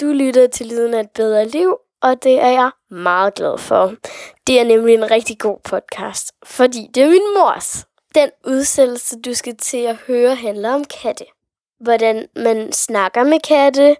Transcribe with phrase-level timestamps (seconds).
[0.00, 3.94] Du lytter til Lyden af et bedre liv, og det er jeg meget glad for.
[4.46, 7.86] Det er nemlig en rigtig god podcast, fordi det er min mors.
[8.14, 11.24] Den udsættelse, du skal til at høre, handler om katte.
[11.80, 13.96] Hvordan man snakker med katte,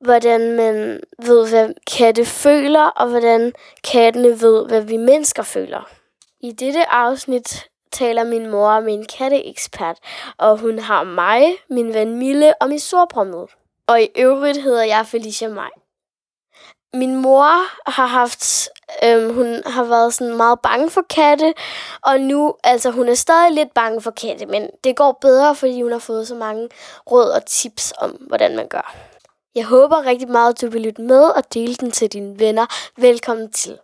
[0.00, 3.52] hvordan man ved, hvad katte føler, og hvordan
[3.84, 5.90] kattene ved, hvad vi mennesker føler.
[6.40, 9.96] I dette afsnit taler min mor med en katteekspert,
[10.38, 13.46] og hun har mig, min ven Mille og min storbror med.
[13.88, 15.70] Og i øvrigt hedder jeg Felicia Maj.
[16.94, 17.46] Min mor
[17.90, 18.68] har haft,
[19.04, 21.54] øhm, hun har været sådan meget bange for katte,
[22.02, 25.82] og nu, altså hun er stadig lidt bange for katte, men det går bedre, fordi
[25.82, 26.68] hun har fået så mange
[27.10, 28.94] råd og tips om, hvordan man gør.
[29.54, 32.66] Jeg håber rigtig meget, at du vil lytte med og dele den til dine venner.
[32.96, 33.78] Velkommen til.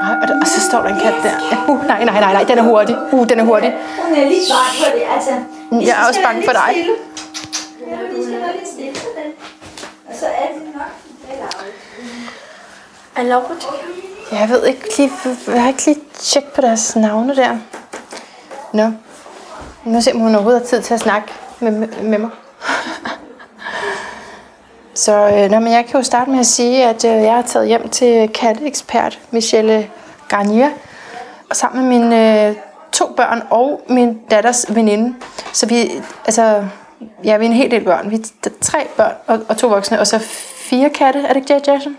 [0.00, 1.34] Nej, og, der, og så står der en kat der.
[1.52, 2.96] Ja, uh, nej, nej, nej, nej, den er hurtig.
[3.12, 3.70] Uh, den er hurtig.
[4.02, 5.30] Hun er lidt bange for det, altså.
[5.88, 6.86] Jeg er også bange for dig.
[7.92, 9.32] Ja, vi skal være lige stille for den.
[10.08, 10.82] Og så er det nok.
[13.16, 13.54] Er Laura
[14.32, 15.10] Jeg ved ikke lige,
[15.46, 17.56] jeg har ikke lige tjekket på deres navne der.
[18.72, 18.92] Nå.
[19.84, 22.30] Nu ser hun overhovedet har tid til at snakke med, med mig.
[24.94, 27.42] Så øh, nå, men jeg kan jo starte med at sige, at øh, jeg har
[27.42, 29.90] taget hjem til katteekspert Michelle
[30.28, 30.70] Garnier,
[31.50, 32.56] og sammen med mine øh,
[32.92, 35.14] to børn og min datters veninde.
[35.52, 35.90] Så vi,
[36.24, 36.64] altså,
[37.24, 38.10] ja, vi er en hel del børn.
[38.10, 40.18] Vi er tre børn og, og to voksne, og så
[40.56, 41.20] fire katte.
[41.20, 41.96] Er det ikke det, Jason?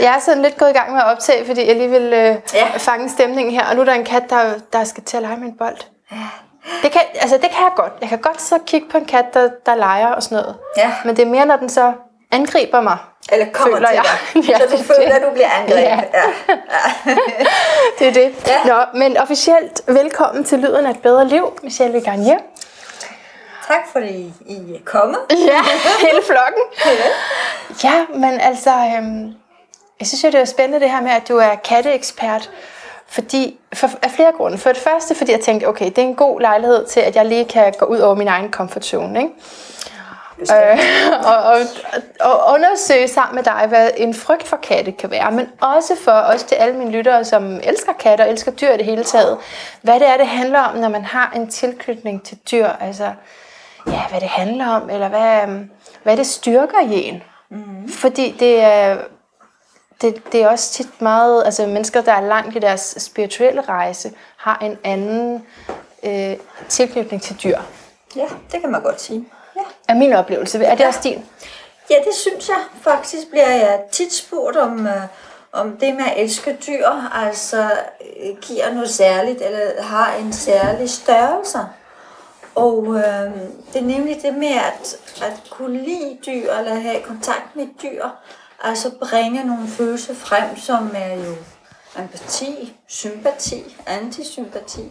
[0.00, 2.36] Jeg er sådan lidt gået i gang med at optage, fordi jeg lige vil øh,
[2.54, 2.66] Ja.
[2.78, 3.66] fange stemningen her.
[3.66, 5.76] Og nu er der en kat, der, der skal til at lege med en bold.
[6.82, 7.92] Det kan, altså, det kan jeg godt.
[8.00, 10.56] Jeg kan godt så kigge på en kat, der, der leger og sådan noget.
[10.76, 10.92] Ja.
[11.04, 11.92] Men det er mere, når den så
[12.30, 12.96] angriber mig.
[13.32, 14.04] Eller kommer Føler til jeg.
[14.34, 14.48] dig.
[14.50, 15.14] Ja, så det du er føler, det.
[15.16, 15.82] at du bliver angrebet.
[15.82, 16.00] Ja.
[16.14, 16.22] Ja.
[17.06, 17.14] ja.
[17.98, 18.34] Det er det.
[18.46, 18.64] Ja.
[18.64, 22.38] Nå, men officielt velkommen til Lyden af et bedre liv, Michelle Garnier.
[23.68, 25.18] Tak fordi I er kommet.
[25.50, 25.62] Ja,
[26.00, 26.62] hele flokken.
[27.84, 29.34] Ja, men altså, øhm,
[30.00, 32.50] jeg synes jo, det er spændende det her med, at du er katteekspert.
[33.06, 34.58] Fordi, for, af flere grunde.
[34.58, 37.26] For det første, fordi jeg tænkte, okay, det er en god lejlighed til, at jeg
[37.26, 39.32] lige kan gå ud over min egen comfort zone, ikke?
[40.40, 40.78] Øh,
[41.30, 41.56] og, og,
[42.20, 46.12] og undersøge sammen med dig, hvad en frygt for katte kan være, men også for
[46.12, 49.38] også til alle mine lyttere, som elsker katte og elsker dyr i det hele taget,
[49.82, 53.12] hvad det er, det handler om, når man har en tilknytning til dyr, altså
[53.86, 55.58] ja, hvad det handler om, eller hvad,
[56.02, 57.22] hvad det styrker i en.
[57.50, 57.88] Mm.
[57.88, 58.98] Fordi det er,
[60.00, 64.12] det, det er også tit meget, altså mennesker, der er langt i deres spirituelle rejse,
[64.36, 65.46] har en anden
[66.02, 66.36] øh,
[66.68, 67.58] tilknytning til dyr.
[68.16, 69.24] Ja, det kan man godt sige.
[69.56, 69.60] Ja.
[69.88, 70.64] Er min oplevelse.
[70.64, 71.24] Er det også din?
[71.90, 72.58] Ja, det synes jeg.
[72.82, 75.02] Faktisk bliver jeg tit spurgt om, øh,
[75.52, 80.90] om det med at elske dyr, altså øh, giver noget særligt, eller har en særlig
[80.90, 81.58] størrelse.
[82.54, 83.32] Og øh,
[83.72, 88.04] det er nemlig det med at, at kunne lide dyr, eller have kontakt med dyr,
[88.62, 91.34] altså bringe nogle følelser frem, som er jo
[91.98, 94.82] empati, sympati, antisympati,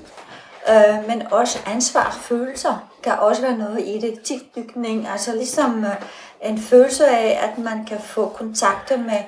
[0.69, 4.21] øh, men også ansvar, følelser kan også være noget i det.
[4.21, 5.95] Tilknytning, altså ligesom øh,
[6.41, 9.23] en følelse af, at man kan få kontakter med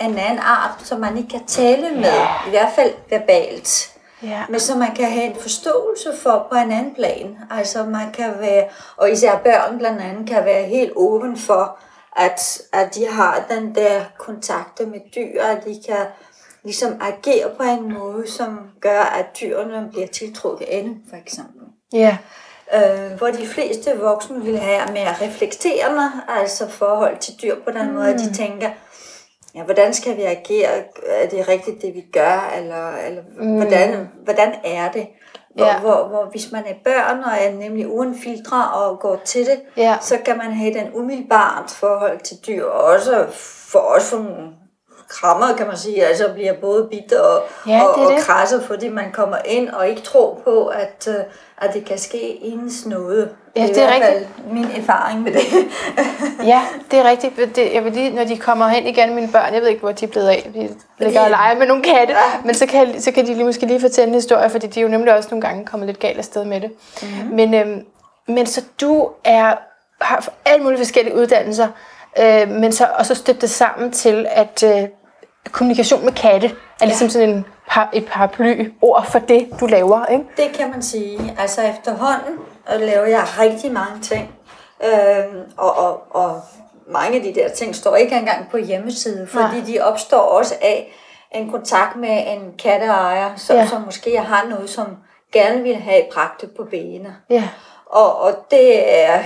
[0.00, 2.14] en anden art, som man ikke kan tale med,
[2.46, 3.89] i hvert fald verbalt.
[4.22, 4.44] Ja.
[4.48, 7.38] Men som man kan have en forståelse for på en anden plan.
[7.50, 11.78] Altså man kan være, og især børn blandt andet, kan være helt åben for,
[12.16, 16.06] at, at de har den der kontakter med dyr, at de kan
[16.64, 21.62] ligesom agere på en måde, som gør, at dyrene bliver tiltrukket af dem, for eksempel.
[21.92, 22.16] Ja.
[22.74, 27.88] Øh, hvor de fleste voksne vil have mere reflekterende, altså forhold til dyr på den
[27.88, 27.94] mm.
[27.94, 28.70] måde, at de tænker,
[29.54, 30.68] ja, hvordan skal vi agere?
[31.06, 32.52] Er det rigtigt, det vi gør?
[32.58, 33.56] Eller, eller mm.
[33.56, 35.06] hvordan, hvordan er det?
[35.54, 35.78] Hvor, Ja.
[35.80, 39.60] hvor, hvor hvis man er børn og er nemlig uden filtre og går til det,
[39.76, 39.96] Ja.
[40.00, 43.26] så kan man have den umiddelbart forhold til dyr, og også
[43.72, 44.26] for os som
[45.10, 48.22] krammer, kan man sige, altså bliver både bitter og, Ja, og, det er og det.
[48.24, 51.14] krasser, fordi man kommer ind og ikke tror på, at, øh,
[51.58, 53.30] at det kan ske ens noget.
[53.56, 54.52] Ja, det er i hvert fald rigtigt.
[54.52, 55.40] min erfaring med det.
[56.46, 57.56] Ja, det er rigtigt.
[57.56, 59.92] Det, jeg vil lige, når de kommer hen igen, mine børn, jeg ved ikke, hvor
[59.92, 60.50] de er blevet af.
[60.54, 60.68] De
[61.04, 62.14] ligger og leger med nogle katte.
[62.14, 62.40] Ja.
[62.44, 64.82] Men så kan, så kan de lige, måske lige fortælle en historie, fordi de er
[64.84, 66.70] jo nemlig også nogle gange kommet lidt galt afsted med det.
[67.02, 67.34] Mm-hmm.
[67.36, 67.84] Men, øhm,
[68.28, 69.54] men så du er,
[70.00, 71.68] har alle mulige forskellige uddannelser,
[72.18, 74.88] øh, men så, og så støbt det sammen til, at øh,
[75.52, 76.50] kommunikation med katte
[76.80, 80.24] er ligesom sådan en par, et paraply ord for det, du laver, ikke?
[80.36, 81.34] Det kan man sige.
[81.38, 82.34] Altså efterhånden
[82.74, 84.34] øh, laver jeg rigtig mange ting.
[84.84, 86.40] Øhm, og, og, og
[86.88, 89.64] mange af de der ting står ikke engang på hjemmeside, fordi Nej.
[89.66, 90.92] de opstår også af
[91.34, 93.62] en kontakt med en katteejer, som, Ja.
[93.62, 93.68] ja.
[93.68, 94.86] som måske har noget, som
[95.32, 97.16] gerne vil have bragt på benene.
[97.30, 97.48] Ja.
[97.86, 99.18] Og, og det er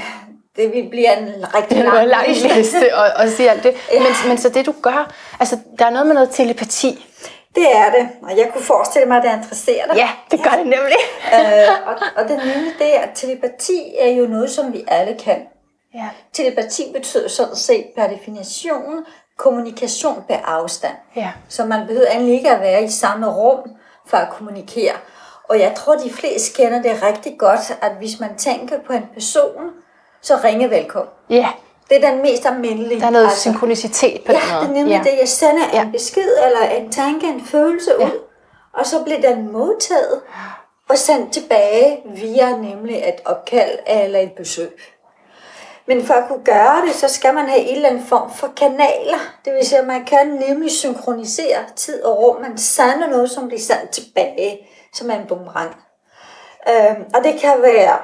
[0.56, 3.74] det vil blive en rigtig er lang, lang liste og, og sige alt det.
[3.92, 3.98] Ja.
[3.98, 7.06] Men, men så det du gør, altså der er noget med noget telepati.
[7.54, 9.96] Det er det, og jeg kunne forestille mig, at det interesserer dig.
[9.96, 11.00] Ja, det gør det nemlig.
[11.36, 15.14] øh, og, og det er nemlig det, at telepati er jo noget, som vi alle
[15.18, 15.38] kan.
[15.94, 16.08] Ja.
[16.32, 19.04] Telepati betyder sådan set per definition
[19.36, 20.94] kommunikation per afstand.
[21.16, 21.32] Ja.
[21.48, 23.70] Så man behøver egentlig ikke at være i samme rum
[24.06, 24.94] for at kommunikere.
[25.48, 29.08] Og jeg tror, de fleste kender det rigtig godt, at hvis man tænker på en
[29.14, 29.70] person,
[30.24, 31.10] så ringe velkommen.
[31.30, 31.48] Ja,
[31.88, 33.00] Det er den mest almindelige.
[33.00, 34.60] der er noget altså, synkronicitet på Ja, den måde.
[34.60, 35.10] det er nemlig ja.
[35.10, 35.18] det.
[35.20, 35.88] Jeg sender en Ja.
[35.92, 38.20] besked, eller en tanke, en følelse ud,
[38.72, 40.20] og så bliver den modtaget
[40.88, 44.70] og sendt tilbage via nemlig et opkald eller et besøg.
[45.86, 48.48] Men for at kunne gøre det, så skal man have en eller anden form for
[48.56, 49.18] kanaler.
[49.44, 52.40] Det vil sige, at man kan nemlig synkronisere tid og rum.
[52.42, 55.76] Man sender noget, som bliver sendt tilbage, som er en boomerang.
[56.68, 57.98] Øhm, og det kan være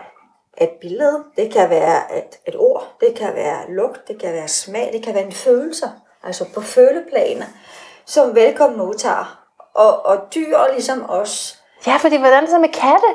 [0.61, 4.49] et billede, det kan være et, et ord, det kan være lugt, det kan være
[4.49, 5.91] smag, det kan være en følelse,
[6.25, 7.47] altså på føleplaner,
[8.07, 9.37] som velkommen modtager.
[9.75, 11.59] Og, og dyr ligesom os.
[11.87, 13.07] Ja, fordi hvordan så med katte?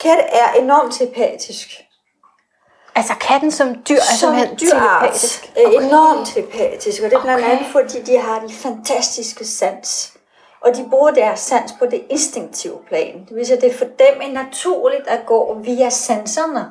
[0.00, 1.68] Kat er enormt telepatisk.
[2.94, 5.52] Altså katten som dyr er Som dyrart telepatisk.
[5.56, 7.52] er enormt telepatisk, og det er blandt Okay.
[7.52, 10.12] andet fordi, de har de fantastiske sans.
[10.64, 13.24] Og de bruger deres sans på det instinktive plan.
[13.28, 16.70] Det vil sige, at det er for dem er naturligt at gå via sanserne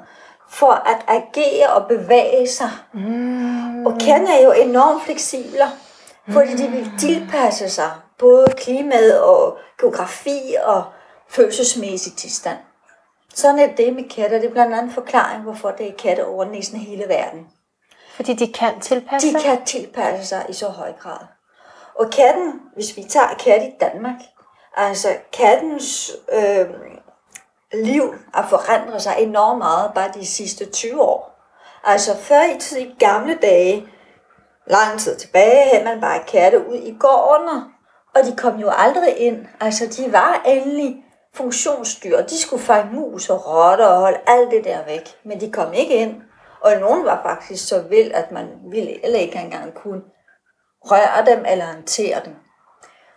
[0.49, 2.69] for at agere og bevæge sig.
[2.93, 3.85] Mm.
[3.85, 5.63] Og katten er jo enormt fleksible,
[6.29, 10.83] fordi de vil tilpasse sig både klimaet og geografi og
[11.29, 12.57] følelsesmæssig tilstand.
[13.33, 14.39] Sådan er det med katter.
[14.39, 17.47] Det er blandt andet forklaring, hvorfor det er katte over næsten hele verden.
[18.15, 19.41] Fordi de kan tilpasse De sig.
[19.41, 21.32] kan tilpasse sig i så høj grad.
[21.95, 24.19] Og katten, hvis vi tager kat i Danmark,
[24.75, 26.65] altså kattens øh,
[27.73, 31.33] liv har forandret sig enormt meget bare de sidste 20 år.
[31.83, 33.87] Altså før i tid, i gamle dage,
[34.67, 37.63] lang tid tilbage, havde man bare katte ud i gårdene,
[38.15, 39.45] og de kom jo aldrig ind.
[39.59, 44.63] Altså de var endelig funktionsdyr, de skulle fange mus og rotter og holde alt det
[44.63, 46.21] der væk, men de kom ikke ind.
[46.61, 50.01] Og nogen var faktisk så vild, at man ville eller ikke engang kunne
[50.91, 52.35] røre dem eller håndtere dem.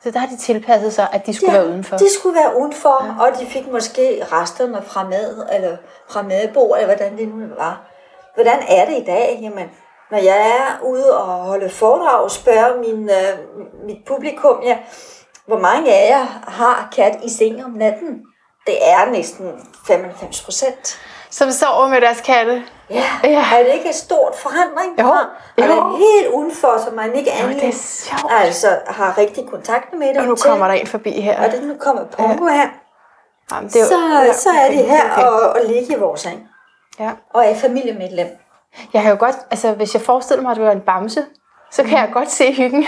[0.02, 1.96] Så der har de tilpasset sig, at de skulle være udenfor.
[1.96, 3.24] De skulle være udenfor, ja.
[3.24, 5.76] og de fik måske resterne fra mad, eller
[6.10, 7.90] fra madbord, eller hvordan det nu var.
[8.34, 9.38] Hvordan er det i dag?
[9.42, 9.70] Jamen,
[10.10, 13.38] når jeg er ude og holde foredrag og spørger min, øh,
[13.86, 14.78] mit publikum, ja,
[15.46, 18.22] hvor mange af jer har kat i seng om natten?
[18.66, 19.52] Det er næsten
[19.86, 21.00] 95 procent.
[21.30, 22.62] Som sover med deres katte.
[22.90, 23.04] Ja.
[23.24, 23.44] Ja.
[23.58, 25.00] er det ikke et stort forandring?
[25.00, 25.06] Jo.
[25.06, 25.74] Jo.
[25.74, 28.32] være helt udenfor, så man ikke Jo, det er sjovt.
[28.32, 30.16] altså, har rigtig kontakt med dem.
[30.16, 30.50] Og nu til.
[30.50, 31.44] kommer der en forbi her.
[31.44, 32.68] Og det nu kommer Pongo her.
[33.52, 35.22] Jamen, det er jo- så, ja, så er de okay, her okay.
[35.26, 36.48] og, og ligge i vores seng.
[37.00, 37.10] Ja.
[37.34, 38.28] Og er familiemedlem.
[38.92, 41.24] Jeg har jo godt, altså hvis jeg forestiller mig, at det var en bamse,
[41.70, 42.86] så kan jeg godt se hyggen.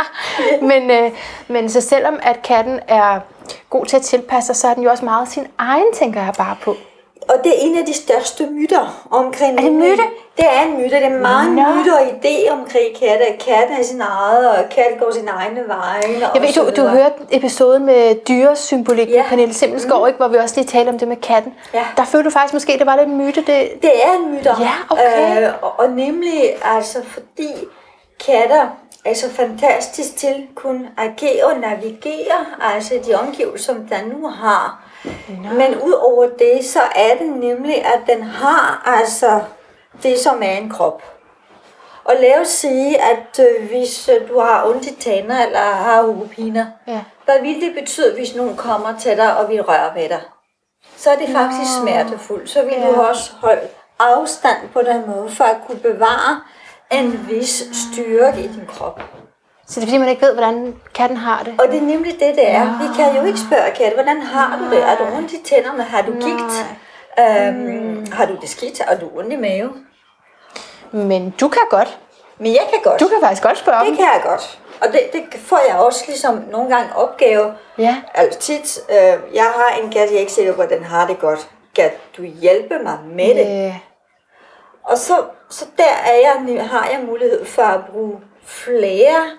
[0.70, 1.10] men, øh,
[1.48, 3.20] men så selvom at katten er
[3.70, 6.32] god til at tilpasse sig, så er den jo også meget sin egen, tænker jeg
[6.38, 6.74] bare på.
[7.28, 10.02] Og det er en af de største myter omkring Er det myte?
[10.36, 10.96] Det er en myte.
[10.96, 11.74] Det er mange Nå.
[11.74, 13.26] myter og idéer omkring katte.
[13.26, 16.02] At katten er sin eget, og katten går sin egne veje.
[16.34, 19.16] Jeg ved, du, du hørte episoden med dyresymbolik ja.
[19.16, 20.06] Med Pernille Simmelsgaard, mm.
[20.06, 21.54] ikke, hvor vi også lige talte om det med katten.
[21.74, 21.84] Ja.
[21.96, 23.40] Der følte du faktisk måske, det var lidt en myte.
[23.40, 24.54] Det, Det er en myter.
[24.60, 25.42] Ja, okay.
[25.42, 27.48] Øh, og, og nemlig altså fordi
[28.26, 28.66] katter
[29.04, 34.28] er så fantastisk til at kunne agere og navigere, altså de omgivelser, som den nu
[34.28, 34.91] har.
[35.04, 35.48] No.
[35.54, 39.40] Men ud over det, så er det nemlig, at den har altså
[40.02, 41.02] det, som er en krop.
[42.04, 46.02] Og lad os sige, at øh, hvis øh, du har ondt i tænder eller har
[46.02, 47.00] hovedpiner, Ja.
[47.24, 50.20] hvad vil det betyde, hvis nogen kommer til dig og vil røre ved dig?
[50.96, 52.50] Så er det faktisk smertefuldt.
[52.50, 53.08] Så vil du Ja.
[53.08, 53.68] også holde
[53.98, 56.40] afstand på den måde, for at kunne bevare
[56.92, 59.00] en vis styrke i din krop.
[59.66, 61.60] Så det er fordi, man ikke ved, hvordan katten har det.
[61.60, 62.78] Og det er nemlig det, det er.
[62.82, 64.82] Vi kan jo ikke spørge Katte, hvordan har du det?
[64.84, 65.82] Er du ondt i tænderne?
[65.82, 66.66] Har du gigt?
[67.20, 68.82] Øhm, har du det skidt?
[68.88, 69.72] Har du ondt i mave?
[70.92, 71.98] Men du kan godt.
[72.38, 73.00] Men jeg kan godt.
[73.00, 74.58] Du kan faktisk godt spørge Det kan jeg godt.
[74.80, 77.52] Og det, det får jeg også ligesom nogle gange opgave.
[77.78, 77.96] Ja.
[78.14, 81.06] Altså tit, øh, jeg har en kat, jeg er ikke sikker på, at den har
[81.06, 81.48] det godt.
[81.76, 83.66] Kan du hjælpe mig med det?
[83.66, 83.74] Øh,
[84.84, 85.14] Og så,
[85.50, 89.30] så der er jeg, har jeg mulighed for at bruge flere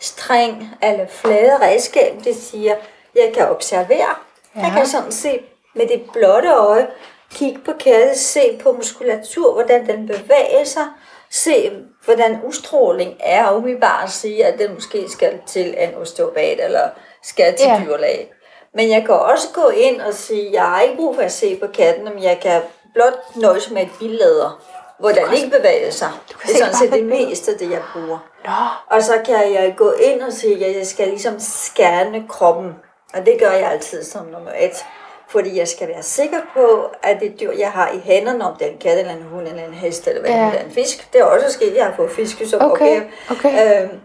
[0.00, 2.14] streng eller flere redskab.
[2.24, 2.74] Det siger,
[3.14, 4.14] jeg kan observere.
[4.56, 4.60] Ja.
[4.60, 5.40] Jeg kan sådan se
[5.74, 6.86] med det blotte øje,
[7.34, 10.86] kigge på katte, se på muskulatur, hvordan den bevæger sig,
[11.30, 11.72] se
[12.04, 16.88] hvordan udstråling er, og umiddelbart sige, at den måske skal til en osteopat eller
[17.22, 17.82] skal til Ja.
[17.86, 18.28] dyrlæge.
[18.74, 21.56] Men jeg kan også gå ind og sige, jeg har ikke brug for at se
[21.56, 22.62] på katten, men jeg kan
[22.94, 24.50] blot nøjes med et billede.
[24.98, 26.10] hvor den ikke bevæger sig.
[26.46, 28.18] Det er sådan set det meste, det jeg bruger.
[28.44, 28.52] Nå,
[28.86, 32.74] Og så kan jeg gå ind og sige, at jeg skal ligesom scanne kroppen.
[33.14, 34.84] Og det gør jeg altid som nummer et.
[35.28, 38.66] Fordi jeg skal være sikker på, at det dyr, jeg har i hænderne, om det
[38.66, 40.36] er en kat eller en hund eller en hest eller hvad Ja.
[40.52, 41.12] det er, en fisk.
[41.12, 43.02] Det er også sket, jeg har fået fisk som Okay, opgave.
[43.30, 43.82] okay.
[43.82, 44.00] Øhm,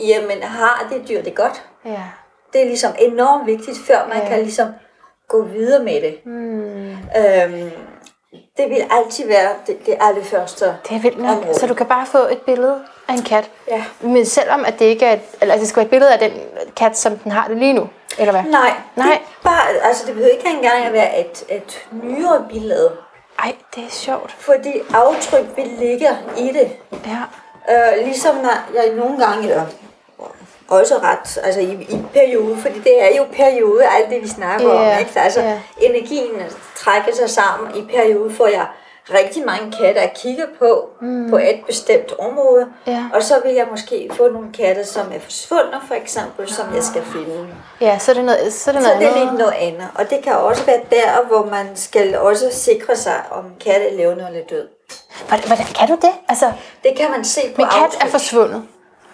[0.00, 1.62] jamen, har det dyr det godt?
[1.84, 2.02] ja.
[2.52, 4.28] Det er ligesom enormt vigtigt, før man Ja.
[4.28, 4.68] kan ligesom
[5.28, 6.18] gå videre med det.
[6.24, 6.90] Hmm.
[6.92, 7.70] Øhm,
[8.56, 11.38] det vil altid være det, det allerførste Det er vildt nok.
[11.38, 11.54] område.
[11.58, 13.50] Så du kan bare få et billede af en kat.
[13.70, 13.84] Ja.
[14.00, 16.32] Men selvom at det ikke er, eller altså det skal være et billede af den
[16.76, 17.88] kat, som den har det lige nu,
[18.18, 18.42] eller hvad?
[18.42, 19.06] Nej, Nej.
[19.06, 22.92] Det, bare, altså, det behøver ikke engang at være et, et nyere billede.
[23.38, 24.34] Ej, det er sjovt.
[24.38, 26.70] Fordi aftryk, vi ligger i det.
[27.06, 27.18] Ja.
[27.98, 29.64] Øh, ligesom når jeg nogle gange, eller
[30.68, 34.74] også ret, altså i, i periode, fordi det er jo periode, alt det vi snakker
[34.74, 35.20] Ja, om, ikke?
[35.20, 35.58] Altså ja.
[35.80, 36.42] energien
[36.76, 38.66] trækker sig sammen i periode, for jeg
[39.14, 41.30] rigtig mange katte at kigge på, mm.
[41.30, 43.04] på et bestemt område, Ja.
[43.14, 46.82] og så vil jeg måske få nogle katte, som er forsvundne, for eksempel, som jeg
[46.84, 47.48] skal finde.
[47.80, 49.88] Ja, så er det noget, så er det Så noget det er lidt noget andet.
[49.94, 53.96] Og det kan også være der, hvor man skal også sikre sig, om katte er
[53.96, 54.68] levende eller død.
[55.28, 56.12] Hvordan, kan du det?
[56.28, 58.02] Altså, Det kan man se på min kat aftryk.
[58.04, 58.62] er forsvundet,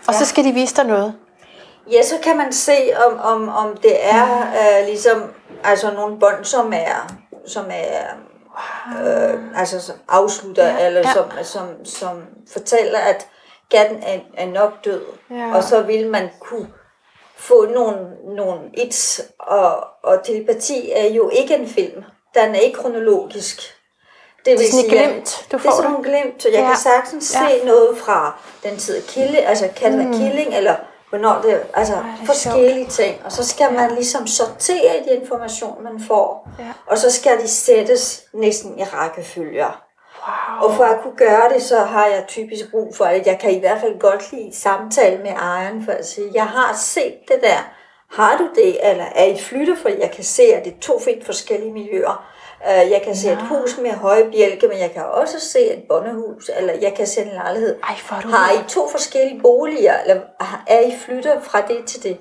[0.09, 0.25] og så Ja.
[0.25, 1.15] skal de vise dig noget.
[1.91, 5.23] Ja, så kan man se, om, om, om det er øh, ligesom
[5.65, 7.13] altså nogle bånd, som er,
[7.47, 8.01] som er
[9.07, 11.13] øh, altså som afslutter, Ja, eller ja.
[11.13, 13.27] Som, som, som fortæller, at
[13.71, 15.03] katten er, er nok død.
[15.31, 15.55] Ja.
[15.57, 16.69] Og så vil man kunne
[17.37, 17.97] få nogle,
[18.37, 22.03] nogle its, og, og telepati er jo ikke en film.
[22.35, 23.61] Den er ikke kronologisk.
[24.45, 25.99] Det, vil sådan et sige, at- glimt, du det er får sådan det.
[25.99, 26.67] en glimt, så jeg Ja.
[26.67, 27.49] kan sagtens Ja.
[27.59, 30.13] se noget fra den tid kilde, altså katten mm.
[30.13, 30.75] killing, eller
[31.15, 33.21] hvornår det altså det er forskellige ting.
[33.25, 36.49] Og så skal man ligesom sortere i de information, man får.
[36.59, 36.73] Ja.
[36.87, 39.83] Og så skal de sættes næsten i rækkefølger.
[40.27, 40.69] Wow.
[40.69, 43.51] Og for at kunne gøre det, så har jeg typisk brug for, at jeg kan
[43.51, 47.39] i hvert fald godt lide samtale med ejeren, for at sige, jeg har set det
[47.43, 47.71] der.
[48.13, 51.01] Har du det, eller er I flytte, for jeg kan se, at det er to
[51.07, 52.34] helt forskellige miljøer.
[52.71, 55.83] Øh, Jeg kan se et hus med høje bjælke, men jeg kan også se et
[55.89, 57.77] bondehus, eller jeg kan se en lejlighed.
[57.83, 60.21] Ej, er du Har I to forskellige boliger, eller
[60.67, 62.19] er I flytter fra det til det?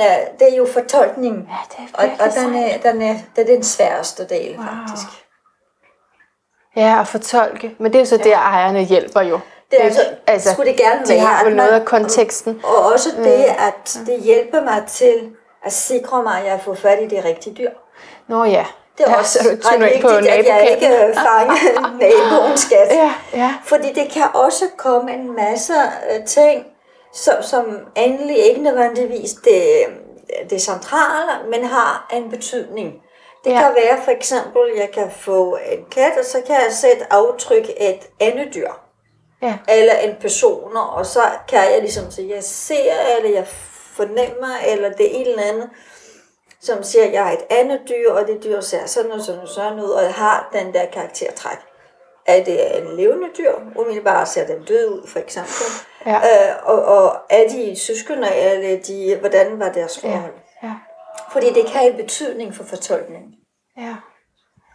[0.00, 3.42] Ja, Det er jo fortolkningen, Ja, det er og, og den, er, den, er, det
[3.42, 4.66] er den sværeste del, wow.
[4.66, 5.06] faktisk.
[6.76, 7.74] Ja, at fortolke.
[7.78, 9.40] Men det er jo så der, ejerne hjælper jo.
[9.70, 9.90] Det er
[10.26, 12.60] altså, skulle det gerne de være, har vel noget af konteksten.
[12.64, 15.30] Og også det, at det hjælper mig til
[15.64, 17.70] at sikre mig, at jeg får fat i det rigtige dyr.
[18.28, 18.64] Nå ja.
[18.98, 22.64] Det er ja, også så du ret vigtigt, på at jeg ikke øh, fanger naboens
[22.64, 22.88] kat.
[22.90, 23.54] Ja, ja.
[23.64, 25.74] Fordi det kan også komme en masse
[26.10, 26.66] øh, ting,
[27.12, 27.64] som, som
[27.96, 29.62] endelig ikke nødvendigvis det,
[30.50, 32.94] det centrale, men har en betydning.
[33.44, 33.60] Det ja.
[33.60, 37.68] kan være for eksempel, jeg kan få en kat, og så kan jeg sætte aftryk
[37.80, 38.70] af et andet dyr.
[39.42, 39.58] Ja.
[39.68, 43.46] Eller en person, og så kan jeg ligesom sige, jeg ser, eller jeg
[43.96, 45.70] fornemmer, eller det er et eller andet,
[46.64, 49.40] som siger, at jeg har et andet dyr, og det dyr ser sådan og sådan
[49.40, 51.58] og sådan ud, og har den der karaktertræk.
[52.26, 53.52] Er det en levende dyr?
[53.76, 55.66] Umiddelbart ser den død ud, for eksempel.
[56.06, 56.16] Ja.
[56.16, 60.34] Øh, og, og er de søskende, eller de, hvordan var deres forhold?
[60.62, 60.72] Ja.
[61.32, 63.32] Fordi det kan have betydning for fortolkningen.
[63.78, 63.96] Ja.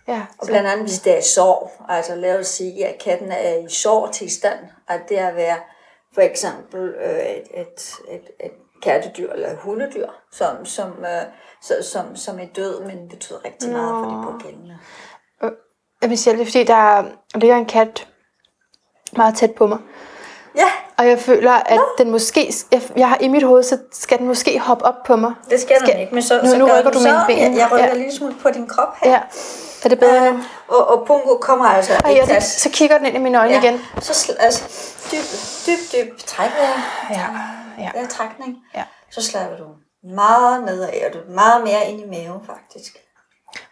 [0.07, 0.25] Ja.
[0.37, 1.71] Og blandt andet, hvis det er sorg.
[1.89, 4.59] Altså lad os sige, at katten er i sorgtilstand.
[4.87, 5.57] At det at være
[6.13, 8.51] for eksempel øh, et, et, et, et
[8.83, 11.21] kattedyr eller hundedyr, som, som, øh,
[11.61, 14.77] så, som, som er død, men betyder rigtig meget for de pågældende.
[16.01, 17.03] Jeg vil sige det, er fordi der
[17.35, 18.07] ligger en kat
[19.17, 19.77] meget tæt på mig.
[20.55, 20.67] Ja,
[20.97, 24.27] Og jeg føler, at den måske, jeg, jeg har i mit hoved, så skal den
[24.27, 25.33] måske hoppe op på mig.
[25.49, 27.23] det skal, Skal- den ikke, men så, Nu- så nu rykker du så.
[27.27, 27.43] benene.
[27.45, 27.93] Jeg, jeg rykker Ja.
[27.93, 29.11] lige smule på din krop her.
[29.11, 29.19] Ja.
[29.85, 30.37] Er det bedre nu?
[30.37, 33.39] Øh, og, og Pungo kommer altså ikke ja, det, så kigger den ind i mine
[33.39, 33.61] øjne ja.
[33.61, 33.81] igen.
[34.01, 34.63] Så altså,
[35.11, 35.25] dyb,
[35.65, 36.19] dyb, dyb.
[36.39, 36.45] Ja.
[37.09, 37.25] Ja.
[37.93, 38.57] Vejrtrækning.
[38.75, 38.83] Ja.
[39.11, 39.65] Så slapper du
[40.15, 42.97] meget nedad, og du er meget mere ind i maven, faktisk.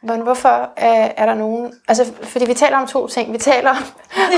[0.02, 1.74] Men hvorfor øh, er der nogen...
[1.88, 3.34] Altså, fordi vi taler om to ting.
[3.34, 3.78] Vi taler om,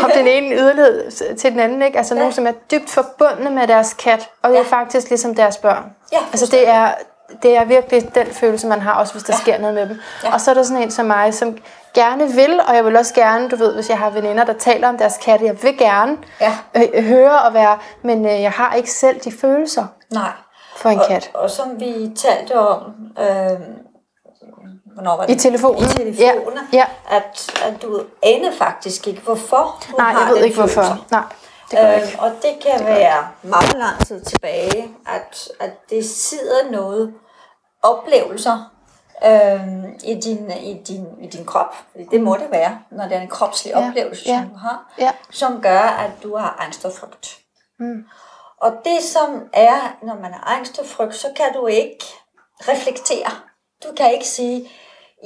[0.04, 1.98] om den ene yderlighed til den anden, ikke?
[1.98, 2.20] Altså ja.
[2.20, 4.70] nogen, som er dybt forbundne med deres kat, og det er Ja.
[4.70, 5.96] faktisk ligesom deres børn.
[6.12, 6.94] Ja, altså det er,
[7.44, 9.40] det er virkelig den følelse, man har, også hvis der ja.
[9.40, 10.00] Sker noget med dem.
[10.24, 10.34] Ja.
[10.34, 11.58] Og så er der sådan en som mig, som
[11.94, 14.90] gerne vil, og jeg vil også gerne, du ved, hvis jeg har veninder, der taler
[14.90, 16.58] om deres katte, jeg vil gerne Ja.
[16.76, 20.30] øh, høre og være, men øh, jeg har ikke selv de følelser Nej.
[20.76, 21.32] for en kat.
[21.34, 22.80] Og, og som vi talte om,
[23.20, 23.26] øh,
[24.94, 25.36] hvornår var det?
[25.36, 25.84] I telefonen.
[25.84, 26.86] I telefonen, Ja, ja.
[27.10, 30.82] At, at du aner faktisk ikke, hvorfor du Nej, har jeg ved ikke hvorfor.
[30.82, 31.04] følelse.
[31.12, 31.24] Nej,
[31.72, 32.20] det ikke.
[32.20, 37.14] og det kan være meget lang tid tilbage, at, at det sidder noget
[37.84, 38.74] oplevelser
[39.26, 41.76] øhm, i, din, i, din, i din krop.
[42.12, 44.94] Det må det være, når det er en kropslig Ja, oplevelse, ja, som du har,
[45.00, 45.12] ja.
[45.30, 47.40] som gør, at du har angst og frygt.
[47.80, 48.06] Mm.
[48.62, 52.06] Og det som er, når man har angst og frygt, så kan du ikke
[52.60, 53.32] reflektere.
[53.84, 54.70] Du kan ikke sige,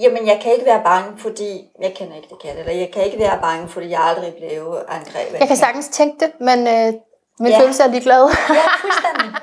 [0.01, 3.03] jamen jeg kan ikke være bange, fordi jeg kender ikke det kat, eller jeg kan
[3.03, 5.39] ikke være bange, fordi jeg aldrig blev angrebet.
[5.39, 6.93] Jeg kan sagtens tænke det, men øh,
[7.39, 7.59] min Ja.
[7.59, 8.29] følelse er ligeglad.
[8.49, 9.35] Ja, fuldstændig.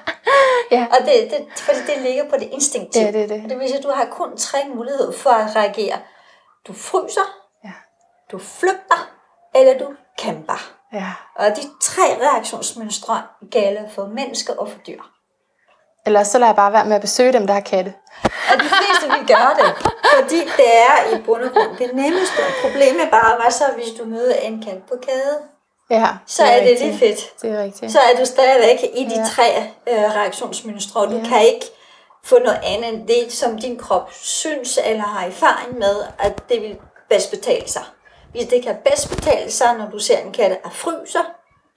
[0.71, 0.87] Ja.
[0.91, 3.05] Og det, det, fordi det ligger på det instinktive.
[3.05, 3.41] Ja, det det.
[3.45, 5.97] Og det vil sige, at du har kun tre muligheder for at reagere.
[6.67, 7.27] Du fryser,
[7.65, 7.71] Ja.
[8.33, 9.11] du flygter,
[9.55, 9.87] eller du
[10.19, 10.71] kæmper.
[10.93, 11.13] ja.
[11.37, 15.01] Og de tre reaktionsmønstre gælder for mennesker og for dyr.
[16.07, 17.95] Ellers så lader jeg bare være med at besøge dem, der har katte.
[18.25, 19.75] Og de fleste vil gøre det,
[20.17, 22.43] fordi det er i bund og grund det nemmeste.
[22.63, 25.39] Problemet er bare, hvad så hvis du møder en kat på kade?
[25.91, 26.81] Ja, Så er det rigtigt.
[26.89, 27.43] lige fedt.
[27.43, 27.93] Det er rigtigt.
[27.93, 29.25] så er du stadigvæk i de Ja.
[29.25, 31.25] tre øh, reaktionsmønstre, og du Ja.
[31.29, 31.67] kan ikke
[32.25, 36.63] få noget andet end det, som din krop synes eller har erfaring med, at det
[36.63, 36.77] vil
[37.11, 37.83] bedst betale sig.
[38.31, 41.25] Hvis det kan bedst betale sig, når du ser en kat, der fryser,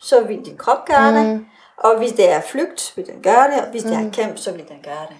[0.01, 1.17] så vil din krop gøre mm.
[1.17, 1.45] det.
[1.77, 3.89] Og hvis det er flygt, vil den gøre det, og hvis mm.
[3.91, 5.15] det er kæmp, så vil den gøre det.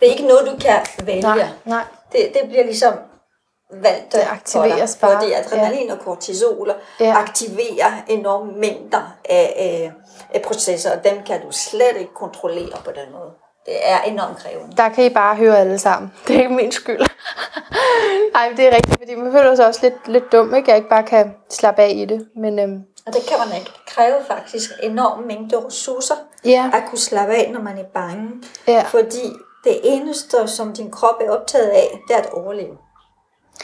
[0.00, 1.22] Det er ikke noget, du kan vælge.
[1.22, 1.82] Nej, nej.
[2.12, 2.94] Det, det bliver ligesom
[3.82, 5.22] valgt Det aktiveres for dig, bare.
[5.22, 7.14] fordi adrenalin og kortisol Ja.
[7.16, 9.92] aktiverer enorme mængder af, af,
[10.34, 13.30] af processer, og dem kan du slet ikke kontrollere på den måde.
[13.66, 14.76] Det er enormt krævende.
[14.76, 16.12] Der kan I bare høre alle sammen.
[16.28, 17.00] Det er ikke min skyld.
[18.34, 20.70] Nej, det er rigtigt, fordi man føler sig også lidt, lidt dum, ikke?
[20.70, 22.28] Jeg ikke bare kan slappe af i det.
[22.36, 23.70] Men øhm, Og det kan man ikke.
[23.70, 28.30] Det kræver faktisk enorme mængder ressourcer ja, at kunne slappe af, når man er bange.
[28.66, 28.82] Ja.
[28.82, 29.24] Fordi
[29.64, 32.76] det eneste, som din krop er optaget af, det er at overleve.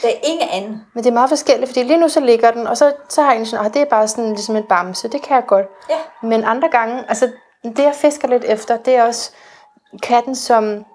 [0.01, 0.81] Der er ingen anden.
[0.93, 3.33] men det er meget forskelligt, fordi lige nu så ligger den, og så, så har
[3.33, 5.65] jeg sådan, at det er bare sådan ligesom en bamse, det kan jeg godt.
[5.89, 5.97] Ja.
[6.21, 7.31] Men andre gange, altså
[7.63, 9.31] det jeg fisker lidt efter, det er også
[10.03, 10.85] katten som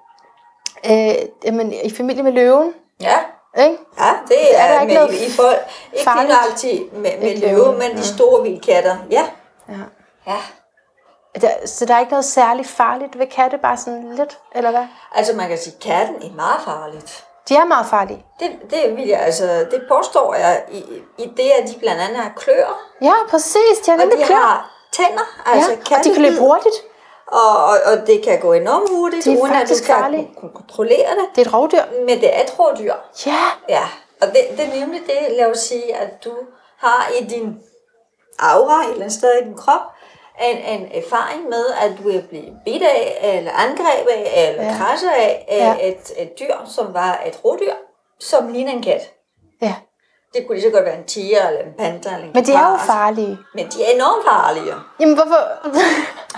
[0.90, 1.14] øh,
[1.44, 2.74] jamen, i familie med løven.
[3.00, 3.16] Ja,
[3.58, 3.78] Ikke?
[3.98, 5.58] Ja, det Er er, der er ikke med, noget i folk.
[5.92, 6.34] Ikke farligt?
[6.50, 8.96] altid med, med Ikke løve, men de store vildkatter.
[9.10, 9.24] Ja.
[9.68, 9.74] Ja.
[10.26, 10.36] ja.
[11.40, 14.86] Der, så der er ikke noget særligt farligt ved katte, bare sådan lidt, eller hvad?
[15.14, 17.24] Altså man kan sige, at katten er meget farligt.
[17.48, 18.24] De er meget farlige.
[18.40, 20.84] Det, det vil jeg, altså, det påstår jeg i,
[21.18, 23.78] i det, at de blandt andet har klør, Ja, præcis.
[23.86, 24.36] De har og nemlig de klør.
[24.36, 26.74] har tænder, altså ja, og de kan løbe hurtigt.
[27.32, 30.28] Og, og, og det kan gå enormt hurtigt, Det er uden at du kan farligt.
[30.36, 31.26] kunne kontrollere det.
[31.36, 31.82] Det er et rovdyr.
[32.06, 32.94] Men det er et rådyr.
[33.26, 33.82] Ja, Ja,
[34.20, 36.32] og det, det er nemlig det, lad os sige, at du
[36.76, 37.60] har i din
[38.38, 39.80] aura, et eller andet sted i din krop,
[40.50, 44.74] en, en erfaring med, at du er blevet bidt af, eller angrebet af, eller Ja.
[44.78, 45.88] krasset af, af Ja.
[45.88, 47.72] et, et dyr, som var et rådyr,
[48.20, 49.12] som ligner en kat.
[49.62, 49.74] ja.
[50.34, 52.52] Det kunne lige så godt være en tiger, eller en panda, eller en Men de
[52.52, 53.38] er jo farlige.
[53.54, 54.74] Men de er enormt farlige.
[55.00, 55.42] Jamen, hvorfor?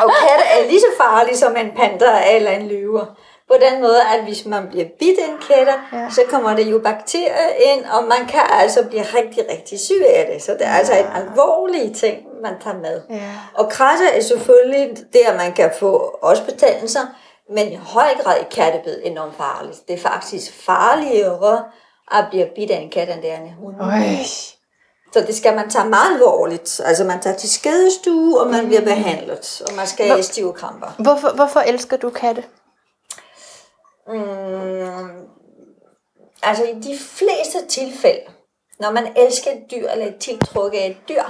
[0.05, 3.05] Og katte er lige så farlige som en panda eller en løver.
[3.49, 5.99] På den måde, at hvis man bliver bidt af en katte, Ja.
[5.99, 6.11] ja.
[6.11, 10.29] så kommer der jo bakterier ind, og man kan altså blive rigtig, rigtig syg af
[10.33, 10.43] det.
[10.43, 13.01] Så det er altså en alvorlig ting, man tager med.
[13.11, 13.31] Ja.
[13.55, 17.01] Og krasse er selvfølgelig der, man kan få også betændelser,
[17.51, 19.89] men i høj grad er kattebid enormt farligt.
[19.89, 21.63] Det er faktisk farligere
[22.11, 23.77] at blive bidt af en kat, er en hund.
[23.81, 23.91] Øj.
[25.13, 26.81] Så det skal man tage meget alvorligt.
[26.85, 30.87] Altså man tager til skadestue, og man bliver behandlet, og man skal have stive kramper.
[30.99, 32.45] Hvorfor, hvorfor elsker du katte?
[34.09, 35.27] Mm,
[36.43, 38.21] altså i de fleste tilfælde,
[38.81, 41.23] når man elsker et dyr eller er tiltrukket af et dyr,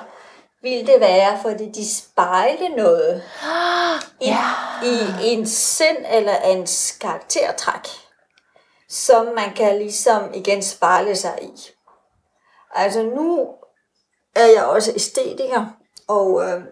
[0.62, 3.22] vil det være, fordi de spejler noget
[4.20, 4.44] i, Ja.
[4.84, 7.88] i en sind eller ens karaktertræk,
[8.92, 11.70] som man kan ligesom igen spejle sig i.
[12.74, 13.48] Altså nu
[14.36, 15.66] er jeg også æstetiker,
[16.08, 16.62] og øh,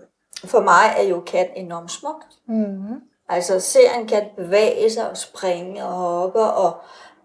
[0.45, 2.27] for mig er jo kat enormt smukt.
[2.47, 3.01] Mm.
[3.29, 6.81] Altså se en kat bevæge sig og springe og hoppe og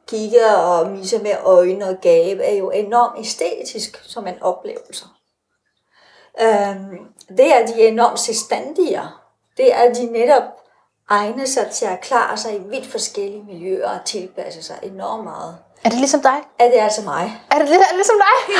[0.07, 5.05] kigge og mise med øjne og gabe er jo enormt æstetisk som en oplevelse.
[6.41, 9.01] Øhm, det er de enormt selvstændige.
[9.57, 10.43] Det er de netop
[11.09, 15.57] egne sig til at klare sig i vidt forskellige miljøer og tilpasse sig enormt meget.
[15.83, 16.37] Er det ligesom dig?
[16.59, 17.41] Er det altså mig?
[17.51, 18.55] Er det lidt ligesom dig?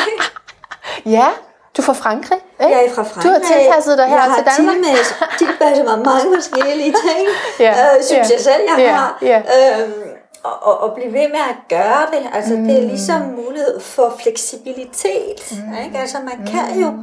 [1.18, 1.28] ja,
[1.78, 2.76] du er fra Frankrig, ikke?
[2.78, 3.24] Jeg er fra Frankrig.
[3.24, 4.76] Du har tilpasset dig her til Danmark.
[4.86, 7.28] Jeg har tilpasset mig mange forskellige ting,
[7.60, 9.18] Ja, øh, synes ja, jeg selv, jeg ja, har.
[9.22, 9.42] ja.
[9.82, 9.94] Øhm,
[10.44, 12.30] og, og, og blive ved med at gøre det.
[12.34, 12.68] Altså, mm.
[12.68, 15.52] det er ligesom mulighed for fleksibilitet.
[15.52, 15.74] Mm.
[15.86, 15.98] Ikke?
[16.00, 16.94] Altså, man kan jo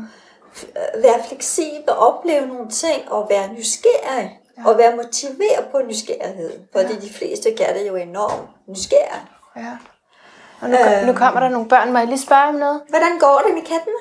[0.56, 4.38] f- være fleksibel, opleve nogle ting og være nysgerrig.
[4.58, 4.68] Ja.
[4.70, 6.52] Og være motiveret på nysgerrighed.
[6.72, 9.22] Fordi de fleste katte er jo enormt nysgerrige.
[9.56, 9.72] Ja.
[10.60, 11.06] Og nu, øh.
[11.06, 11.92] nu kommer der nogle børn.
[11.92, 12.80] Må jeg lige spørge om noget?
[12.88, 13.94] Hvordan går det med katten?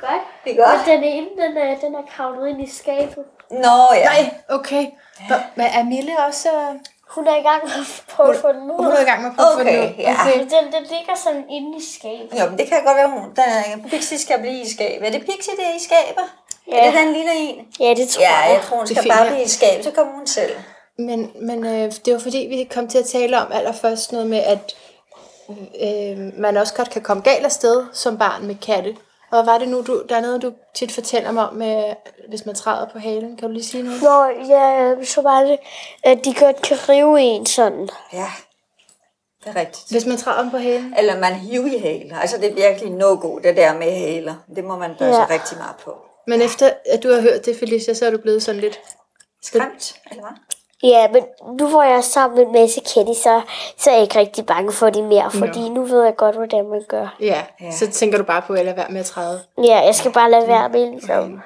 [0.00, 0.22] Godt.
[0.44, 0.86] Det er godt.
[0.86, 3.24] Men den ene, den er, den er kravlet ind i skabet.
[3.50, 4.10] Nå ja.
[4.48, 4.86] okay.
[5.30, 5.36] Ja.
[5.54, 6.48] Men er Mille også...
[6.48, 6.74] øh,
[7.08, 8.76] Hun er i gang med at prøve at få den ud.
[8.76, 9.94] Hun er i gang med at prøve at få Okay, den ud.
[9.98, 10.16] ja.
[10.34, 12.40] Den, den ligger sådan inde i skabet.
[12.40, 13.42] Jo, men det kan godt være, hun, der,
[13.90, 15.02] Pixie skal blive i skab.
[15.02, 16.26] Er det Pixie, der er i skabet?
[16.72, 16.86] Ja.
[16.86, 17.66] Er det den lille en?
[17.80, 18.54] Ja, det tror Ja, jeg.
[18.54, 20.52] jeg tror, hun skal bare blive i skab, så kommer hun selv.
[20.98, 24.38] Men, men øh, det var fordi, vi kom til at tale om allerførst noget med,
[24.38, 24.74] at
[25.82, 28.96] øh, man også godt kan komme galt afsted som barn med katte.
[29.30, 31.94] Og hvad var det nu, du, der er noget, du tit fortæller mig om, med,
[32.28, 33.36] hvis man træder på halen.
[33.36, 34.02] Kan du lige sige noget?
[34.02, 35.58] Nå, ja, så var det,
[36.02, 37.88] at de godt kan rive en sådan.
[38.12, 38.26] Ja,
[39.44, 39.90] det er rigtigt.
[39.90, 40.94] Hvis man træder dem på halen?
[40.98, 42.18] Eller man hiver i haler.
[42.18, 44.34] Altså, det er virkelig no god det der med haler.
[44.56, 45.26] Det må man passe ja.
[45.30, 45.94] rigtig meget på.
[46.30, 48.80] Men efter at du har hørt det, Felicia, så er du blevet sådan lidt...
[49.42, 50.36] Skræmt, eller hvad?
[50.82, 51.22] Ja, men
[51.58, 53.40] nu hvor jeg er sammen med en masse kætte, så,
[53.78, 56.68] så er jeg ikke rigtig bange for det mere, fordi nu ved jeg godt, hvordan
[56.68, 57.16] man gør.
[57.20, 57.70] Ja, Ja.
[57.72, 59.40] så tænker du bare på at lade være med at træde.
[59.64, 61.40] Ja, jeg skal bare lade være med, ligesom.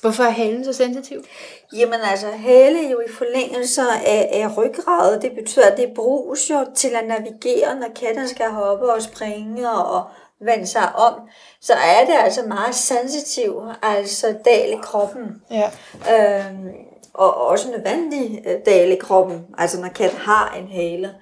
[0.00, 1.24] Hvorfor er halen så sensitiv?
[1.72, 5.22] Jamen altså, hale jo i forlængelse af, af ryggradet.
[5.22, 9.70] Det betyder, at det bruges jo til at navigere, når katten skal hoppe og springe
[9.70, 10.04] og
[10.40, 11.14] vende sig om.
[11.60, 15.42] Så er det altså meget sensitiv, altså dal i kroppen.
[15.50, 15.70] Ja.
[16.14, 16.68] Øhm,
[17.14, 21.14] og også nødvendig øh, dal i kroppen, altså når kat har en hale.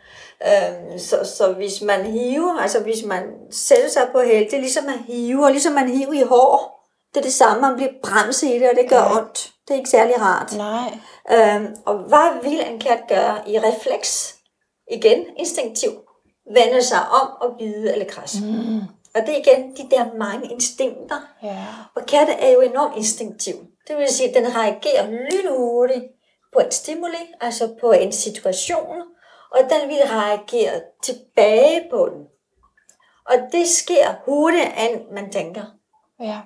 [0.47, 4.61] Øhm, så, så hvis man hiver, altså hvis man sætter sig på hale, det er
[4.61, 6.75] ligesom at hive, og ligesom man hiver i hår.
[7.15, 9.19] Det er det samme, man bliver bremset i det, og det gør Ja.
[9.19, 9.51] ondt.
[9.69, 10.57] Det er ikke særlig rart.
[10.57, 10.99] Nej.
[11.33, 14.35] Øhm, og hvad vil en kat gøre i refleks?
[14.91, 15.91] Igen, instinktiv.
[16.55, 18.39] Vende sig om og bide eller krasse.
[18.45, 18.81] Mm.
[19.15, 21.21] Og det er igen de der mange instinkter.
[21.43, 21.65] Ja.
[21.97, 23.55] Og katte er jo enormt instinktiv.
[23.89, 26.05] Det vil sige, at den reagerer lynhurtigt
[26.53, 29.03] på en stimuli, altså på en situation,
[29.51, 32.27] og den vil reagere tilbage på den.
[33.27, 35.65] Og det sker hurtigt, end man tænker.
[36.21, 36.41] Ja.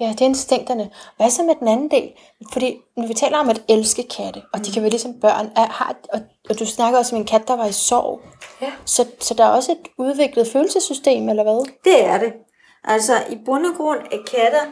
[0.00, 0.90] Ja, det er instinkterne.
[1.16, 2.12] Hvad så med den anden del?
[2.52, 5.66] Fordi når vi taler om at elske katte, og de kan være ligesom børn, er,
[5.66, 8.20] har, og, og du snakker også om en kat, der var i sorg.
[8.60, 8.72] Ja.
[8.84, 11.72] Så, så der er også et udviklet følelsessystem, eller hvad?
[11.84, 12.32] Det er det.
[12.84, 14.66] Altså i bund og grund er katter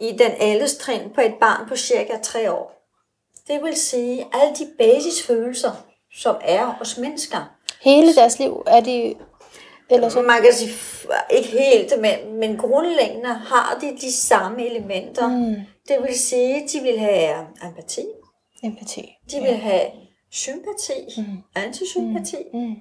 [0.00, 2.72] i den alderstrin på et barn på cirka 3 år.
[3.48, 5.70] Det vil sige, alle de basisfølelser,
[6.14, 7.38] som er hos mennesker,
[7.82, 9.14] Hele deres liv er de...
[9.92, 10.22] Eller så?
[10.22, 10.70] Man kan sige,
[11.30, 15.28] ikke helt, men, men grundlæggende har de de samme elementer.
[15.28, 15.54] Mm.
[15.88, 18.06] Det vil sige, de vil have empati,
[18.64, 19.18] Empati.
[19.30, 19.86] de vil have
[20.30, 21.42] sympati, mm.
[21.54, 22.36] antisympati.
[22.54, 22.74] Mm.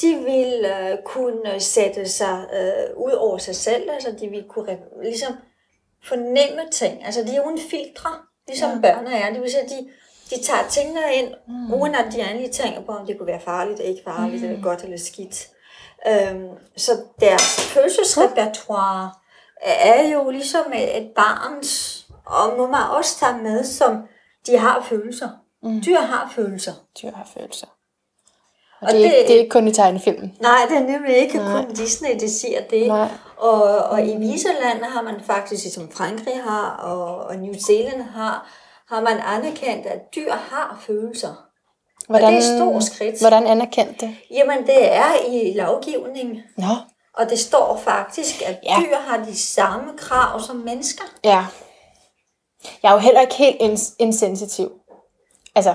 [0.00, 4.78] De vil øh, kunne sætte sig øh, ud over sig selv, altså de vil kunne
[5.02, 5.32] ligesom
[6.04, 7.04] fornemme ting.
[7.04, 8.10] Altså de er uden filtre,
[8.46, 8.80] ligesom ja.
[8.80, 9.32] børn er.
[9.32, 9.88] Det vil sige, at de,
[10.30, 11.74] de tager tingene ind, mm.
[11.74, 14.48] uden at de egentlig tænker på, om det kunne være farligt eller ikke farligt, mm.
[14.48, 15.48] eller godt eller skidt.
[16.06, 19.10] Øhm, så deres følelsesrepertoire
[19.62, 24.02] er jo ligesom et barns, og må man også tage med, som
[24.46, 25.28] de har følelser.
[25.62, 25.82] Mm.
[25.86, 26.72] Dyr har følelser.
[27.02, 27.66] Dyr har følelser.
[28.80, 30.36] Og, Og det, er, ikke, det- det er ikke kun i tegnefilmen.
[30.40, 31.64] Nej, det er nemlig ikke Nej.
[31.64, 32.86] kun Disney, det siger det.
[32.88, 33.08] Nej.
[33.36, 38.02] Og, og i visse lande har man faktisk, som Frankrig har, og, og New Zealand
[38.02, 38.46] har,
[38.88, 41.44] har man anerkendt, at dyr har følelser.
[42.08, 43.20] Hvordan, det er et stort skridt.
[43.20, 44.16] Hvordan anerkendt det?
[44.30, 46.38] Jamen, det er i lovgivning.
[46.56, 46.74] Nå,
[47.18, 48.76] Og det står faktisk, at Ja.
[48.80, 51.04] dyr har de samme krav som mennesker.
[51.24, 51.46] ja.
[52.82, 54.70] Jeg er jo heller ikke helt ins- insensitiv.
[55.54, 55.74] Altså,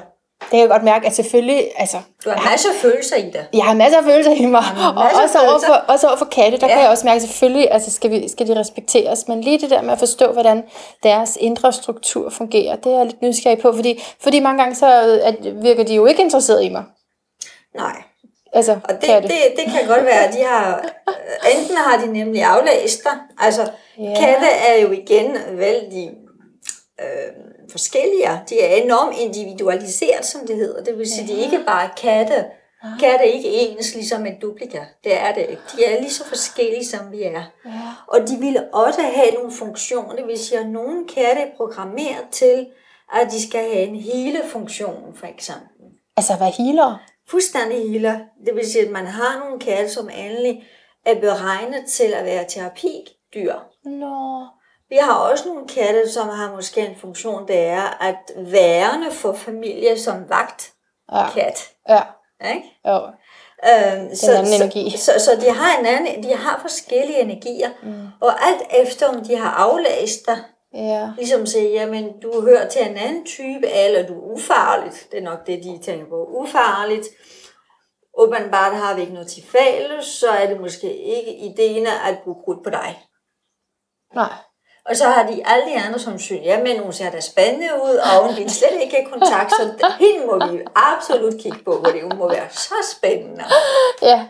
[0.54, 3.46] kan jeg godt mærke, at selvfølgelig, altså, Du har masser af følelser i dig.
[3.54, 4.64] jeg har masser af følelser i mig,
[4.98, 5.68] og også over, følelser.
[5.68, 6.74] for, også over for katte, der ja.
[6.74, 9.70] Kan jeg også mærke, at selvfølgelig altså skal, vi, skal de respekteres, men lige det
[9.70, 10.64] der med at forstå, hvordan
[11.04, 15.20] deres indre struktur fungerer, det er jeg lidt nysgerrig på, fordi, fordi mange gange så
[15.24, 16.84] at, virker de jo ikke interesseret i mig.
[17.76, 18.04] Nej.
[18.54, 19.28] Altså, Og det, katte.
[19.28, 23.14] det, det kan godt være, at de har, øh, enten har de nemlig aflæst dig,
[23.40, 23.62] altså
[24.00, 24.14] ja.
[24.20, 26.12] katte er jo igen vældig
[27.02, 28.30] øh, forskellige.
[28.50, 30.84] De er enormt individualiseret, som det hedder.
[30.84, 31.34] Det vil sige, ja.
[31.34, 32.46] de er ikke bare katte.
[33.00, 34.80] Katte er ikke ens, ligesom et duplika.
[35.04, 35.62] Det er det ikke.
[35.78, 37.44] De er lige så forskellige, som vi er.
[37.66, 37.72] Ja.
[38.08, 40.16] Og de vil også have nogle funktioner.
[40.16, 42.68] Det vil sige, at nogle katte er programmeret til,
[43.14, 45.68] at de skal have en hele funktion, for eksempel
[46.18, 47.04] Altså, hvad healer?
[47.30, 48.20] fuldstændig healer.
[48.46, 50.68] Det vil sige, at man har nogle katte, som endelig
[51.06, 53.54] er beregnet til at være terapidyr.
[53.86, 54.46] Nå.
[54.90, 59.34] Vi har også nogle katte, som har måske en funktion, det er at værne for
[59.34, 60.74] familie som vagt
[61.12, 61.70] Ja, kat.
[61.90, 62.02] ja,
[62.56, 62.80] Ikke?
[62.88, 62.96] jo.
[63.70, 64.98] Øhm, så, anden så, energi.
[64.98, 68.08] Så, så de har en anden, de har forskellige energier, mm.
[68.22, 70.38] og alt efter om de har aflæst dig,
[70.74, 71.12] Ja.
[71.18, 75.24] ligesom sige, jamen du hører til en anden type, eller du er ufarligt, det er
[75.24, 77.08] nok det, de tænker på, ufarligt,
[78.18, 82.44] åbenbart har vi ikke noget til fælles, så er det måske ikke ideen at bruge
[82.44, 83.04] krudt på dig.
[84.16, 84.34] Nej.
[84.90, 87.96] Og så har de alle de andre, som synes, jamen hun ser da spændende ud,
[87.96, 89.64] og hun vil slet ikke have kontakt, så
[90.00, 93.44] hende må vi absolut kigge på, fordi hun må være så spændende.
[94.02, 94.26] Ja,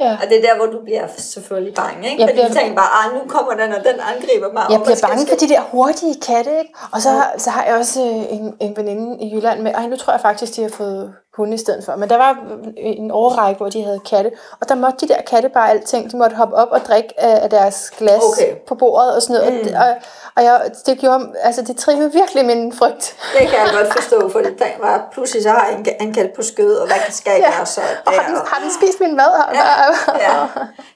[0.00, 0.18] ja.
[0.22, 2.22] Og det er der, hvor du bliver selvfølgelig bange, ikke?
[2.22, 4.66] Jeg Fordi bliver- du tænker bare, ah, nu kommer den, og den angriber mig.
[4.70, 6.74] Jeg og bliver bange for de der hurtige katte, ikke?
[6.92, 9.96] Og så, så har jeg også øh, en, en veninde i Jylland med, ej, nu
[9.96, 11.96] tror jeg faktisk, de har fået hunde i stedet for.
[11.96, 12.38] Men der var
[12.76, 16.12] en overrække, hvor de havde katte, og der måtte de der katte bare alting.
[16.12, 18.56] De måtte hoppe op og drikke af deres glas Okay.
[18.68, 19.66] på bordet og sådan noget.
[19.66, 19.74] Mm.
[19.74, 19.94] Og, og,
[20.36, 23.16] og jeg, det gjorde, altså det trimmede virkelig min frygt.
[23.38, 26.30] Det kan jeg godt forstå, for det var, pludselig så har jeg en, en kat
[26.36, 28.44] på skødet, og hvad skal jeg gøre så Og har den, der?
[28.46, 29.30] har den spist min mad?
[29.54, 29.60] Ja.
[30.28, 30.46] Ja,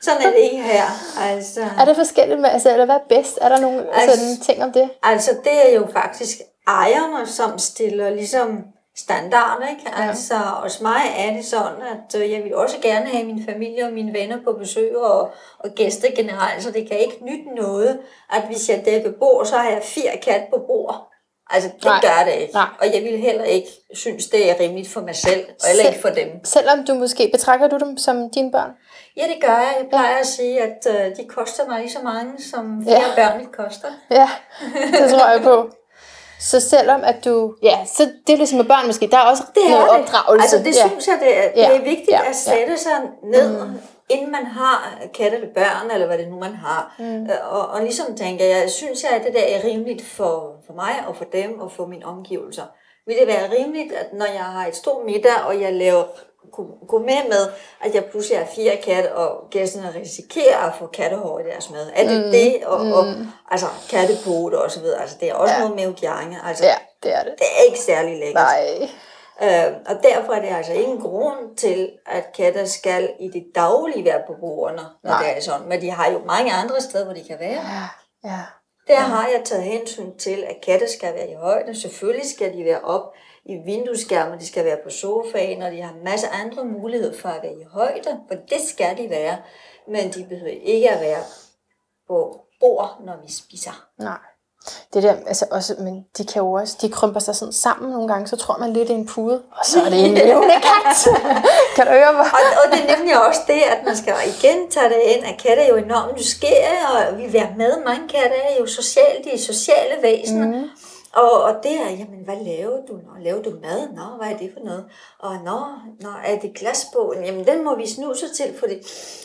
[0.03, 0.83] sådan er det ikke her.
[1.31, 3.39] Altså, Er det forskelligt med, altså, eller hvad er bedst?
[3.41, 4.91] Er der nogle Altså- sådan ting om det?
[5.03, 6.37] altså, det er jo faktisk
[6.69, 8.59] ejerne, som stiller ligesom
[8.97, 9.91] standard, ikke?
[9.97, 13.85] Altså, hos mig er det sådan, at øh, jeg vil også gerne have min familie
[13.85, 17.99] og mine venner på besøg og, og gæster generelt, så det kan ikke nytte noget,
[18.33, 21.09] at hvis jeg dækker bord, så har jeg fire kat på bord.
[21.51, 22.01] Altså, det Nej.
[22.03, 22.55] Gør det ikke.
[22.55, 22.67] Nej.
[22.81, 26.01] Og jeg vil heller ikke synes, det er rimeligt for mig selv, og heller ikke
[26.01, 26.45] for dem.
[26.45, 28.71] Selvom du måske, betragter du dem som dine børn?
[29.17, 29.75] Ja, det gør jeg.
[29.81, 33.23] Jeg plejer at sige, at øh, de koster mig lige så mange, som flere Ja.
[33.23, 33.29] ja.
[33.29, 33.89] børn koster.
[34.11, 34.29] Ja,
[35.01, 35.71] det tror jeg på.
[36.51, 37.55] Så selvom at du...
[37.63, 39.07] Ja, så det er ligesom med børn måske.
[39.07, 40.01] Der er også Det noget er det.
[40.05, 40.43] opdragelse.
[40.45, 40.89] Altså, det ja.
[40.89, 41.77] synes jeg, det er, det Ja.
[41.77, 42.29] er vigtigt Ja.
[42.29, 42.93] at sætte sig
[43.25, 43.73] ned, mm.
[44.09, 46.95] inden man har kat eller børn, eller hvad det nu man har.
[46.99, 47.29] Mm.
[47.51, 50.95] Og, og ligesom tænker jeg, synes jeg, at det der er rimeligt for, for mig
[51.09, 52.63] og for dem og for mine omgivelser.
[53.07, 56.05] Vil det være rimeligt, at når jeg har et stort middag, og jeg laver
[56.89, 57.49] gå med med,
[57.81, 61.91] at jeg pludselig har fire katte, og gæsterne risikerer at få kattehår i deres mad.
[61.95, 62.31] Er det mm.
[62.31, 62.65] det?
[62.65, 63.05] Og, og,
[63.51, 65.01] altså kattepote og så videre.
[65.01, 65.61] Altså, det er også Ja.
[65.61, 65.65] ja.
[65.69, 66.37] noget med udgjerning.
[66.45, 67.33] Altså, Ja, det er det.
[67.39, 68.35] det er ikke særlig lækkert.
[68.35, 68.89] Nej.
[69.43, 74.05] Øh, og derfor er det altså ingen grund til, at katter skal i det daglige
[74.05, 75.23] være på bordene, når Nej.
[75.23, 75.69] det er sådan.
[75.69, 77.61] Men de har jo mange andre steder, hvor de kan være.
[77.61, 77.85] Ja,
[78.31, 78.41] ja.
[78.89, 81.81] Der har jeg taget hensyn til, at katte skal være i højde.
[81.81, 83.03] Selvfølgelig skal de være op
[83.45, 87.29] i vinduesskærmen, de skal være på sofaen, og de har masser af andre muligheder for
[87.29, 89.37] at være i højde, for det skal de være.
[89.89, 91.23] Men de behøver ikke at være
[92.09, 93.87] på bord, når vi spiser.
[93.99, 94.19] Nej.
[94.95, 98.09] Det der, altså også, men de kan jo også, de krymper sig sådan sammen nogle
[98.09, 100.55] gange, så tror man lidt det er en pude, og så er det en levende
[100.55, 100.97] kat.
[101.77, 102.27] kan du høre mig?
[102.37, 105.41] Og, og det er nemlig også det, at man skal igen tage det ind, at
[105.43, 107.85] katte er jo enormt nysgerrige, og vi være med.
[107.85, 110.47] Mange katte er jo sociale, de er sociale væsener.
[110.47, 110.69] Mm.
[111.15, 112.93] Og, og det er, jamen, hvad laver du?
[112.93, 113.89] Nå, laver du mad?
[113.93, 114.85] Nå, hvad er det for noget?
[115.19, 115.61] Og nå,
[116.01, 117.25] nå er det glasbåden?
[117.25, 118.75] Jamen, den må vi snuse til, fordi,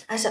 [0.10, 0.28] altså,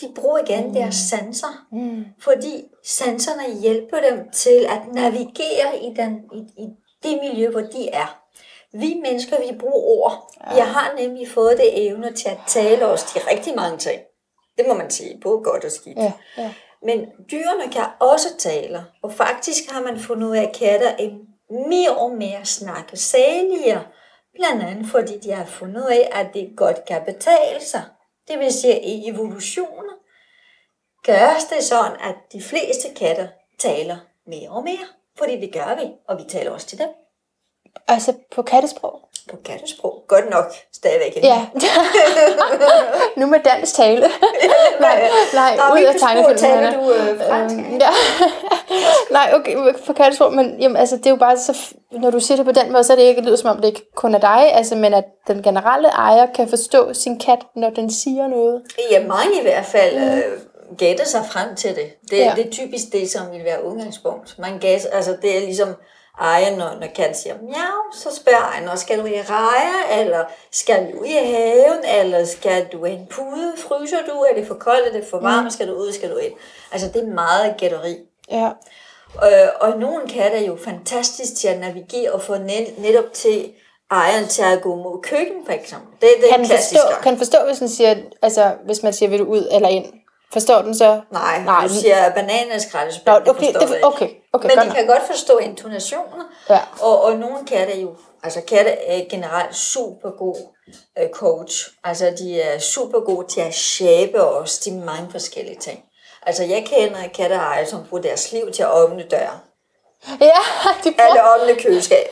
[0.00, 0.74] de bruger igen mm.
[0.74, 2.04] deres sanser, mm.
[2.20, 6.68] fordi sanserne hjælper dem til at navigere i, den, i, i
[7.02, 8.20] det miljø, hvor de er.
[8.72, 10.34] Vi mennesker, vi bruger ord.
[10.46, 10.56] Ja.
[10.56, 14.00] Jeg har nemlig fået det evne til at tale os til rigtig mange ting.
[14.58, 15.98] Det må man sige, både godt og skidt.
[15.98, 16.54] Ja, ja.
[16.82, 21.10] Men dyrene kan også tale, og faktisk har man fundet ud af, at katter er
[21.68, 23.80] mere og mere snakkesalige.
[24.34, 27.82] Blandt andet fordi de har fundet ud af, at det godt kan betale sig.
[28.28, 29.94] Det vil sige, at i evolutionen
[31.02, 34.86] gøres det sådan, at de fleste katter taler mere og mere.
[35.16, 36.88] Fordi det gør vi, og vi taler også til dem
[37.88, 39.00] Altså på kattesprog.
[39.30, 40.04] på kattesprog.
[40.08, 41.16] Godt nok stadigvæk.
[41.16, 41.28] ikke?
[41.28, 41.46] Ja.
[43.16, 44.00] nu med dansk tale.
[44.80, 46.38] nej, nej, Nå, ud af tegnefilmen.
[46.38, 47.56] taler du øh, fransk?
[47.56, 47.88] Øhm, ja.
[49.10, 51.56] Nej, okay, på kattesprog, men jamen, altså, det er jo bare så,
[51.92, 53.56] når du siger det på den måde, så er det ikke, det lyder som om
[53.56, 57.38] det ikke kun er dig, altså, men at den generelle ejer kan forstå sin kat,
[57.56, 58.62] når den siger noget.
[58.90, 60.22] Ja, mange i hvert fald øh,
[60.78, 61.86] gætter sig frem til det.
[62.10, 62.32] Det, Ja.
[62.36, 64.38] det er typisk det, som vil være udgangspunkt.
[64.38, 65.68] Man gætter, altså det er ligesom
[66.20, 70.24] ejeren, når, når katten siger miau, så spørger ejeren, "Nå, skal du i reje, eller
[70.52, 74.88] skal du i haven, eller skal du en pude, fryser du, er det for koldt,
[74.88, 75.50] er det for varmt, mm.
[75.50, 76.32] skal du ud, skal du ind.
[76.72, 77.96] Altså det er meget gætteri.
[78.30, 78.50] Ja.
[79.24, 83.52] Øh, og nogle katte er jo fantastisk til at navigere og få net, netop til
[83.90, 85.88] ejeren til at gå mod køkken, for eksempel.
[86.00, 86.80] Det, det er Kan den klassisk.
[86.80, 89.84] forstå, kan forstå, hvis den siger, altså, hvis man siger, vil du ud eller ind?
[90.32, 91.00] Forstår den så?
[91.12, 93.86] Nej, Nej, du siger bananaskraldespand, Nå, det okay, forstår det- ikke.
[93.86, 94.74] okay, okay, Men de nok.
[94.76, 96.60] kan godt forstå intonationer, Ja.
[96.80, 97.90] og, og nogle katte er jo,
[98.22, 100.36] altså katte er generelt super god
[100.98, 101.68] øh, coach.
[101.84, 105.80] Altså de er super gode til at shape os til mange forskellige ting.
[106.26, 109.38] Altså jeg kender katteejere, som bruger deres liv til at åbne døre.
[110.20, 110.40] Ja,
[110.84, 112.06] de bruger, Eller åbne køleskab.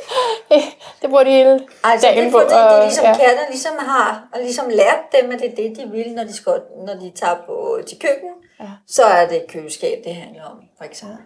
[1.02, 2.38] det bruger de hele Altså det dagen er på.
[2.38, 3.10] fordi, det og- er ligesom ja.
[3.10, 3.16] ja.
[3.16, 6.32] katter ligesom har og ligesom lært dem, at det er det, de vil, når de,
[6.36, 6.52] skal,
[6.86, 8.30] når de tager på, til køkken.
[8.60, 8.66] Ja.
[8.88, 11.16] Så er det køleskab, det handler om, for eksempel.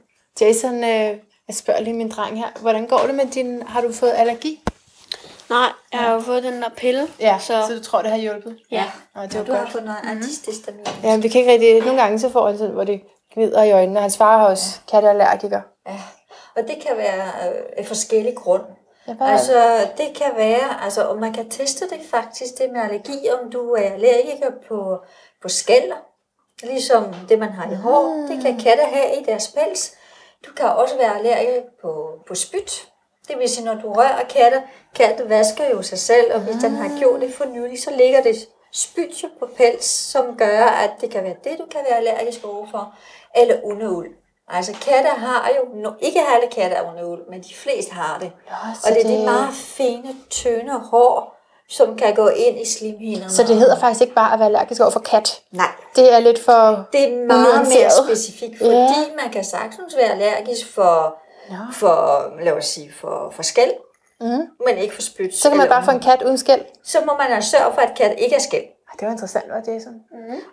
[0.40, 1.16] Jason, øh,
[1.48, 2.48] jeg spørger lige min dreng her.
[2.60, 3.62] Hvordan går det med din...
[3.66, 4.60] Har du fået allergi?
[5.50, 7.08] Nej, jeg har jo fået den der pille.
[7.20, 8.56] så, så så du tror, det har hjulpet?
[8.70, 8.84] ja.
[9.14, 9.72] Nå, det var Du har godt.
[9.72, 10.86] fået noget antihistamin.
[11.02, 11.80] Ja, men vi kan ikke rigtig...
[11.86, 13.00] Nogle gange så får jeg sådan, hvor det
[13.34, 14.00] glider i øjnene.
[14.00, 14.90] Hans far er også ja.
[14.96, 15.60] katteallergiker.
[15.88, 15.96] Ja.
[16.56, 18.62] Og det kan være øh, af forskellige grund.
[19.04, 23.30] Hvad- Altså, det kan være, altså, og man kan teste det faktisk, det med allergi,
[23.30, 24.98] om du er allergiker på,
[25.42, 25.96] på skælder,
[26.62, 28.02] ligesom det, man har i hår.
[28.28, 29.92] Det kan katte have i deres pels.
[30.46, 32.88] Du kan også være allergiker på, på spyt.
[33.28, 34.62] Det vil sige, når du rører katte,
[34.94, 38.22] katte vasker jo sig selv, og hvis den har gjort det for nylig, så ligger
[38.22, 38.36] det
[38.72, 42.94] spyt på pels, som gør, at det kan være det, du kan være allergisk overfor,
[43.36, 44.10] eller underuld.
[44.52, 48.32] Altså katte har jo, no, ikke alle katte er underuld, men de fleste har det.
[48.82, 51.36] så og det er det det- meget fine, tynde hår,
[51.68, 53.30] som kan gå ind i slimhinderne.
[53.30, 55.40] Så det hedder faktisk ikke bare at være allergisk over for kat.
[55.52, 56.84] Nej, Det er lidt for...
[56.92, 58.94] det er meget mere specifikt, fordi Ja.
[59.22, 61.16] man kan sagtens være allergisk for,
[61.72, 63.72] for lad os sige, for, for skæld,
[64.22, 64.26] Mm.
[64.66, 65.34] men ikke for spyt.
[65.36, 66.60] Så kan man bare få en kat uden skæld.
[66.84, 68.64] så må man altså sørge for, at kat ikke er skæld.
[68.98, 69.94] Det var interessant, var Jason.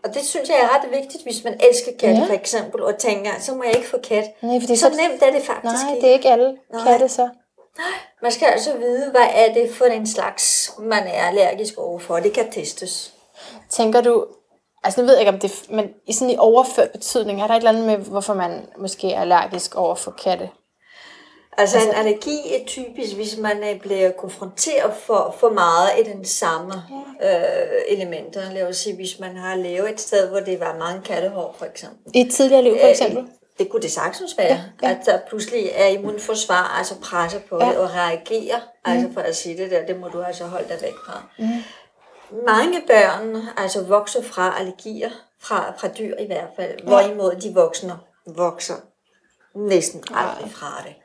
[0.04, 2.22] Og det synes jeg er ret vigtigt, hvis man elsker katte Ja.
[2.22, 2.26] ja.
[2.30, 4.26] for eksempel, og tænker, så må jeg ikke få kat.
[4.42, 6.02] Nej, fordi så, så- nemt er det faktisk Nej, ikke.
[6.02, 6.84] det er ikke alle Nej.
[6.92, 7.30] katte så.
[8.24, 12.16] Man skal altså vide, hvad er det for en slags, man er allergisk overfor.
[12.20, 13.14] Det kan testes.
[13.70, 14.26] Tænker du,
[14.84, 17.54] altså nu ved jeg ikke om det, men i sådan i overført betydning, er der
[17.54, 20.50] et eller andet med, hvorfor man måske er allergisk over for katte?
[21.58, 26.04] Altså, altså en allergi er typisk, hvis man øh, bliver konfronteret for, for meget i
[26.04, 26.74] den samme
[27.22, 27.66] ja.
[27.66, 28.54] øh, elementer.
[28.54, 31.66] Lad os sige, hvis man har levet et sted, hvor det var mange kattehår, for
[31.66, 32.12] eksempel.
[32.14, 33.18] I et tidligere liv for eksempel?
[33.18, 34.90] Øh, Det kunne det sagtens være, ja, ja.
[34.90, 37.70] at der pludselig er immunforsvar, altså presser på ja.
[37.70, 38.58] det og reagerer.
[38.58, 38.92] Mm.
[38.92, 41.24] Altså for at sige det der, det må du altså holde dig væk fra.
[41.40, 41.48] Mm.
[42.48, 45.10] Mange børn altså vokser fra allergier,
[45.42, 46.86] fra, fra dyr i hvert fald, ja.
[46.86, 47.94] hvorimod de voksne
[48.36, 48.74] vokser
[49.56, 50.96] næsten aldrig fra det.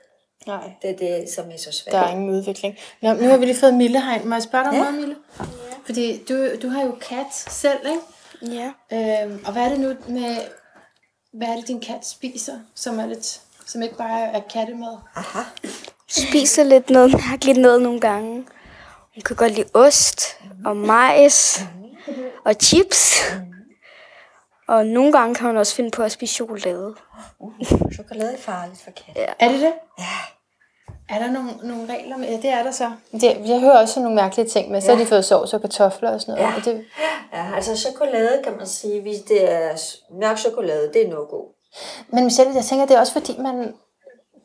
[0.47, 1.93] Nej, Det er det, som er så svært.
[1.93, 2.77] der er ingen udvikling.
[3.03, 4.25] Nå, nu har vi lige fået Mille herind.
[4.25, 4.83] Må jeg spørge dig om Ja.
[4.83, 5.17] noget, Mille?
[5.85, 8.55] Fordi du, du har jo kat selv, ikke?
[8.57, 8.71] Ja.
[9.25, 10.37] Øhm, og hvad er det nu med,
[11.33, 14.97] hvad er det din kat spiser, som er lidt, som ikke bare er kattemad?
[15.17, 15.41] Aha.
[16.09, 18.35] Spiser lidt noget mærkeligt noget nogle gange.
[19.15, 20.21] Hun kan godt lide ost
[20.65, 21.61] og majs
[22.45, 23.23] og chips.
[24.73, 26.95] Og nogle gange kan hun også finde på at spise chokolade.
[27.95, 29.21] Chokolade er farligt for katte.
[29.39, 29.73] Er det det?
[29.99, 30.05] Ja.
[31.09, 32.29] Er der nogle, nogle regler med?
[32.29, 32.91] Ja, det er der så.
[33.13, 34.81] Det, jeg hører også nogle mærkelige ting med.
[34.81, 35.01] Så har Ja.
[35.03, 36.49] de fået sovs og kartofler og sådan noget.
[36.51, 36.57] Ja.
[36.57, 36.85] Og det,
[37.33, 39.69] Ja, altså chokolade kan man sige, hvis det er
[40.21, 41.55] mørk chokolade, det er no god.
[42.09, 43.75] men Michelle, jeg tænker, det er også fordi, man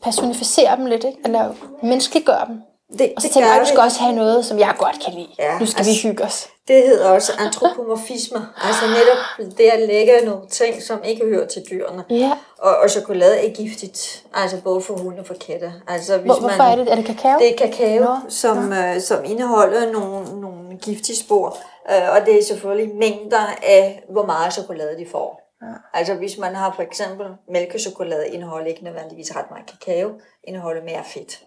[0.03, 1.17] personificerer dem lidt, ikke?
[1.25, 2.61] Eller menneskeliggør dem.
[2.99, 5.27] Det, Og så tænker jeg, du skal også have noget, som jeg godt kan lide.
[5.39, 6.47] Ja, nu skal altså- vi hygge os.
[6.67, 8.37] Det hedder også antropomorfisme.
[8.63, 12.03] Altså netop det at lægge nogle ting, som ikke hører til dyrene.
[12.09, 12.31] Ja.
[12.57, 15.73] Og, og chokolade er giftigt, altså både for hunde og for katte.
[15.87, 16.91] Altså, hvis Hvor, hvorfor er det?
[16.91, 17.39] Er det kakao?
[17.39, 21.57] Det er kakao, Nå, som, øh, som indeholder nogle, nogle giftige spor.
[21.91, 25.47] Øh, og det er selvfølgelig mængder af, hvor meget chokolade de får.
[25.61, 25.67] Ja.
[25.93, 30.11] Altså hvis man har for eksempel mælkechokolade, indeholder ikke nødvendigvis ret meget kakao,
[30.43, 31.39] indeholder mere fedt.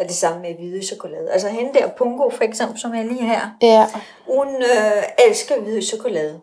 [0.00, 1.30] Og det samme med hvide chokolade.
[1.32, 3.86] Altså hende der Pungo for eksempel, som er lige her, Ja.
[4.26, 6.40] hun øh, elsker hvide chokolade.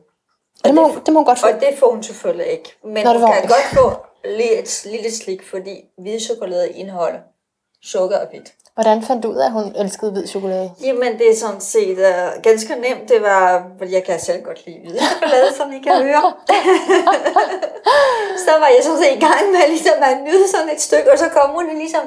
[0.66, 1.48] Det må, det må hun godt få.
[1.48, 2.76] Og det får hun selvfølgelig ikke.
[2.84, 3.92] Men Nå, det hun kan godt få
[4.26, 7.20] lidt, et lille slik, fordi hvide chokolade indeholder
[7.84, 8.54] sukker og fedt.
[8.74, 10.72] Hvordan fandt du ud af, at hun elskede hvid chokolade?
[10.84, 13.10] Jamen, det er sådan set uh, ganske nemt.
[13.10, 16.34] Det var, fordi jeg kan selv godt lide hvide chokolade, som I kan høre.
[18.46, 21.18] så var jeg sådan set i gang med ligesom at nyde sådan et stykke, og
[21.20, 22.02] så kom hun ligesom.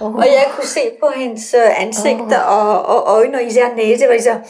[0.00, 0.14] Uh.
[0.14, 4.12] Og jeg kunne se på hendes uh, ansigt og, og øjne, og især næse, var
[4.12, 4.42] ligesom,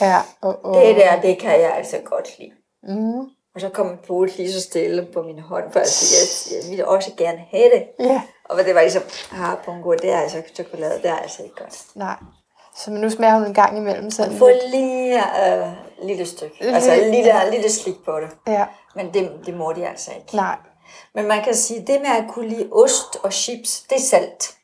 [0.00, 0.18] Ja.
[0.42, 0.80] Uh, uh.
[0.80, 2.52] det der, det kan jeg altså godt lide.
[2.82, 3.20] Mm.
[3.54, 6.88] Og så kom Boet lige så stille på min hånd, for sige, at jeg ville
[6.88, 7.84] også gerne have det.
[8.00, 8.22] Ja.
[8.44, 11.84] Og det var ligesom, ah, bungo, det er altså chokolade, det er altså ikke godt.
[11.94, 12.16] Nej.
[12.76, 15.66] Så nu smager hun en gang imellem sådan Få lige øh,
[16.02, 18.52] lille stykke, altså en lille, lille slik på det.
[18.52, 18.66] Ja.
[18.94, 20.36] Men det, det må de altså ikke.
[20.36, 20.56] Nej.
[21.14, 24.54] Men man kan sige, det med at kunne lide ost og chips, det er salt.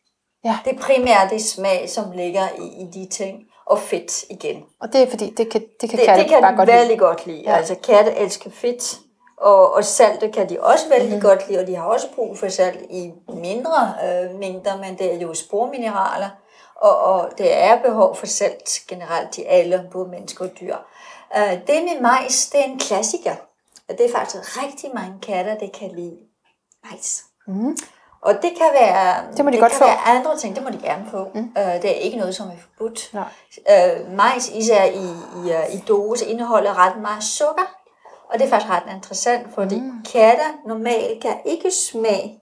[0.45, 0.59] Ja.
[0.65, 3.39] Det er primært det smag, som ligger i, i de ting.
[3.67, 4.65] Og fedt igen.
[4.81, 6.69] Og det er fordi, det kan, det kan Det, katte det kan bare de godt
[6.69, 6.79] lide.
[6.79, 7.43] vældig godt lide.
[7.47, 7.57] Ja.
[7.57, 8.99] Altså katte elsker fedt.
[9.37, 11.15] Og, og salt kan de også vældig Mhm.
[11.17, 11.29] mm-hmm.
[11.29, 15.15] godt lide, og de har også brug for salt i mindre øh, mængder, men det
[15.15, 16.29] er jo spormineraler,
[16.77, 20.77] og, og det er behov for salt generelt i alle, både mennesker og dyr.
[21.37, 23.35] Øh, det med majs, det er en klassiker.
[23.89, 26.17] Og det er faktisk rigtig mange katter, der kan lide
[26.91, 27.23] majs.
[27.47, 27.77] Mm.
[28.23, 29.85] Og det kan være, Det må de det godt kan få.
[29.87, 31.29] være andre ting, det må de gerne få.
[31.35, 31.53] Mm.
[31.59, 33.11] Øh, det er ikke noget, som er forbudt.
[33.13, 33.25] Nej.
[33.71, 35.05] Øh, majs, især i,
[35.47, 37.63] i, øh, i dose, indeholder ret meget sukker.
[38.33, 40.05] Og det er faktisk ret interessant, fordi mm.
[40.13, 42.41] katter normalt kan ikke smage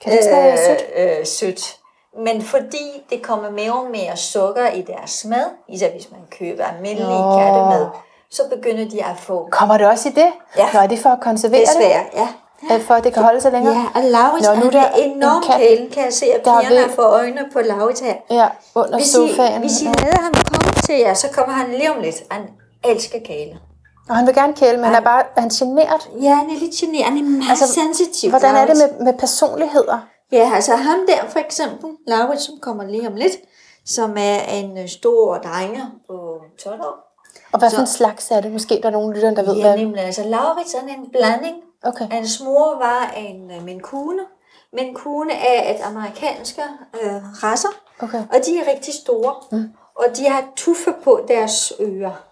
[0.00, 0.82] Kan det smage sødt?
[0.96, 1.76] øh, sødt.
[2.24, 6.64] Men fordi det kommer mere og mere sukker i deres mad, især hvis man køber
[6.64, 7.38] almindelig Nå.
[7.38, 7.86] kattemad,
[8.30, 10.32] så begynder de at få Kommer det også i det?
[10.56, 10.68] Ja.
[10.72, 11.68] Nå, er det for at konservere det?
[11.68, 12.28] desværre, ja.
[12.70, 13.74] At for at det kan holde sig længere?
[13.74, 16.12] Ja, og Laurits Nå, nu er han der er en enormt kat, kælen, kan jeg
[16.12, 18.14] se, at er pigerne ved- får øjnene på Laurits her.
[18.30, 19.60] Ja, under Hvis I, sofaen.
[19.60, 19.90] hvis I ja.
[19.92, 22.16] lader ham komme til jer, så kommer han lige om lidt.
[22.30, 22.42] Han
[22.84, 23.58] elsker kæle.
[24.08, 26.10] Og han vil gerne kæle, men han er bare er han generet.
[26.22, 27.04] Ja, han er lidt generet.
[27.04, 28.30] Han er meget altså, sensitiv.
[28.30, 28.94] Hvordan er det Laurits.
[28.98, 29.98] med, med personligheder?
[30.32, 33.32] Ja, altså ham der for eksempel, Laurits, som kommer lige om lidt,
[33.86, 35.80] som er en øh, stor drenge
[36.10, 36.16] på
[36.64, 36.94] 12 år.
[37.52, 38.52] Og hvad for en slags er det?
[38.52, 39.76] Måske der er nogen lytter, der ved, Ja, hvad...
[39.78, 41.56] nemlig, altså Laurits han er en blanding.
[41.84, 42.06] Okay.
[42.10, 44.22] Hans mor var en uh, minkune.
[44.72, 46.62] Minkune er et amerikanske
[47.02, 47.68] øh, raser,
[48.02, 48.18] Okay.
[48.18, 49.34] og de er rigtig store.
[49.52, 49.72] Mm.
[49.94, 52.24] Og de har tuffe på deres ører.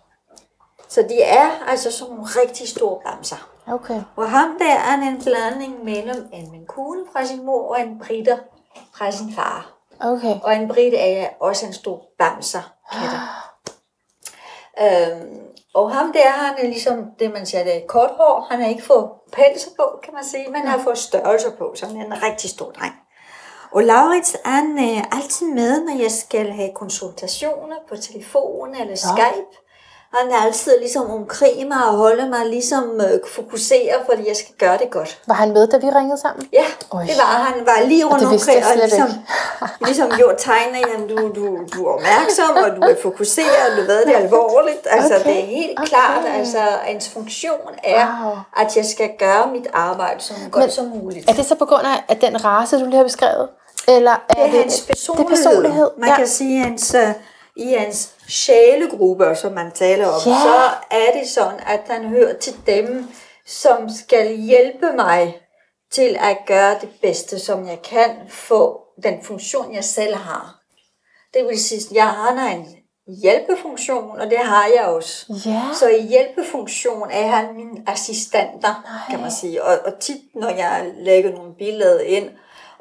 [0.89, 3.49] Så de er altså sådan nogle rigtig store bamser.
[3.67, 4.03] Okay.
[4.17, 8.39] Og ham der er en blanding mellem en minkune fra sin mor og en britter
[8.95, 9.73] fra sin far.
[10.01, 10.41] Okay.
[10.43, 12.73] Og en brit er også en stor bamser.
[14.83, 15.41] øhm,
[15.75, 18.47] og ham der, han er ligesom det, man siger, det er kort hår.
[18.51, 21.87] Han har ikke fået pelser på, kan man sige, men har fået størrelser på, så
[21.87, 22.95] han er en rigtig stor dreng.
[23.73, 29.62] Og Laurits han er altid med, når jeg skal have konsultationer på telefon eller Skype.
[30.15, 34.79] Han altid ligesom omkring mig og holder mig ligesom øh, fokuseret, fordi jeg skal gøre
[34.79, 35.19] det godt.
[35.27, 36.49] Var han med, da vi ringede sammen?
[36.53, 37.03] Ja, Oj.
[37.03, 37.67] det var han.
[37.67, 39.09] var lige rundt det vidste omkring og ligesom,
[39.89, 41.45] ligesom gjort tegner, jamen du, du,
[41.75, 44.87] du er opmærksom, og du er fokuseret, og du ved det er alvorligt.
[44.91, 45.89] Altså Okay, det er helt okay.
[45.89, 46.59] klart, altså
[46.89, 48.37] ens funktion er, Wow.
[48.67, 51.31] at jeg skal gøre mit arbejde så godt som muligt.
[51.31, 53.49] Er det så på grund af at den race, du lige har beskrevet?
[53.89, 55.37] Eller er det er hans personlighed.
[55.37, 55.91] Det er personlighed.
[55.99, 56.17] Man ja.
[56.17, 57.09] kan sige, hans, øh,
[57.57, 60.37] i hans sjælegrupper, som man taler om, Ja.
[60.43, 63.09] så er det sådan, at han hører til dem,
[63.47, 65.39] som skal hjælpe mig
[65.93, 70.59] til at gøre det bedste, som jeg kan få den funktion, jeg selv har.
[71.35, 72.67] Det vil sige, at jeg har en
[73.23, 75.27] hjælpefunktion, og det har jeg også.
[75.47, 75.63] Ja.
[75.79, 79.63] Så i hjælpefunktion er han min assistenter, kan man sige.
[79.65, 82.29] Og, og tit, når jeg lægger nogle billeder ind,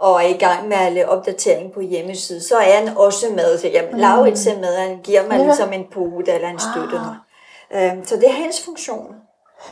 [0.01, 3.57] og er i gang med at lave opdatering på hjemmesiden, så er han også med.
[3.57, 5.43] Så jamen, Laurits er med, han giver mig Ja.
[5.43, 7.15] ligesom en pude, eller han støtter mig.
[7.91, 9.15] Øhm, så det er hans funktion.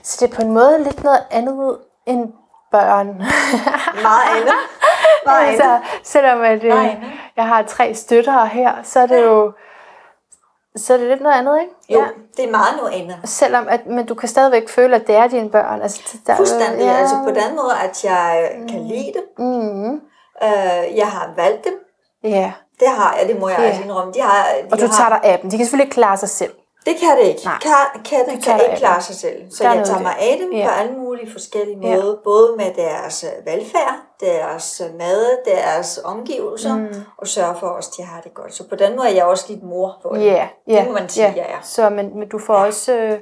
[0.03, 2.27] Så det er på en måde lidt noget andet end
[2.71, 3.07] børn.
[4.07, 4.53] Meget andet.
[5.25, 5.51] Meget andet.
[5.51, 6.95] altså, selvom at, øh,
[7.37, 9.51] jeg har tre støtter her, så er det jo
[10.75, 11.73] så er det lidt noget andet, ikke?
[11.89, 12.03] Jo,
[12.37, 13.17] det er meget noget andet.
[13.25, 15.81] Selvom at, men du kan stadigvæk føle, at det er dine børn.
[15.81, 16.85] Altså, der, Fuldstændig.
[16.85, 16.97] Ja.
[16.97, 19.45] Altså på den måde, at jeg kan lide dem.
[19.45, 20.01] Mm,
[20.43, 21.73] Øh, jeg har valgt dem.
[22.23, 22.51] ja.
[22.79, 23.65] Det har jeg, det må jeg Ja.
[23.65, 24.13] altså indrømme.
[24.13, 25.49] De har, de Og du har, tager dig af dem.
[25.49, 26.53] De kan selvfølgelig ikke klare sig selv.
[26.85, 27.41] Det kan det ikke.
[27.45, 27.55] Nej.
[27.63, 29.51] Ka- Katten Det kan kan ikke klare sig selv.
[29.51, 30.65] Så Der jeg tager mig af dem Ja.
[30.67, 31.95] på alle mulige forskellige Ja.
[31.95, 32.15] måder.
[32.23, 36.95] Både med deres øh, velfærd, deres øh, mad, deres omgivelser, mm.
[37.17, 38.53] og sørge for også, at de har det godt.
[38.55, 40.25] Så på den måde er jeg også lidt mor på det.
[40.25, 40.79] Ja, ja.
[40.79, 41.33] Det må man sige, ja.
[41.35, 41.59] jeg er.
[41.63, 42.93] Så, men, men du får også...
[42.93, 43.19] Øh,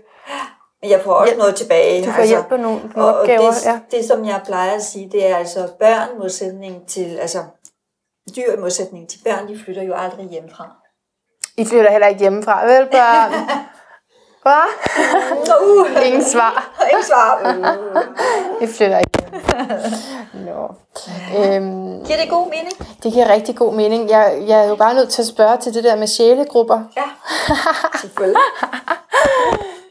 [0.84, 1.40] jeg får også Hjælp.
[1.40, 1.96] noget tilbage.
[1.96, 2.12] altså.
[2.12, 3.80] Du får hjælp med nogle- nogle og, og opgaver, det, ja.
[3.92, 7.44] det, som jeg plejer at sige, det er altså børn modsætning til, altså
[8.36, 10.68] dyr i modsætning til børn, de flytter jo aldrig hjemmefra.
[11.58, 13.32] I flytter heller ikke hjemmefra, vel børn?
[14.42, 14.68] Hvad?
[15.62, 16.70] Uh, Ingen svar.
[16.92, 17.32] Ingen svar.
[18.60, 18.64] Uh.
[18.64, 19.42] I flytter ikke.
[20.34, 20.68] Nå.
[21.38, 22.74] Øhm, Giver det god mening?
[23.04, 24.10] det giver rigtig god mening.
[24.10, 26.80] Jeg, jeg er jo bare nødt til at spørge til det der med sjælegrupper.
[26.98, 27.04] Ja,
[28.02, 28.42] selvfølgelig.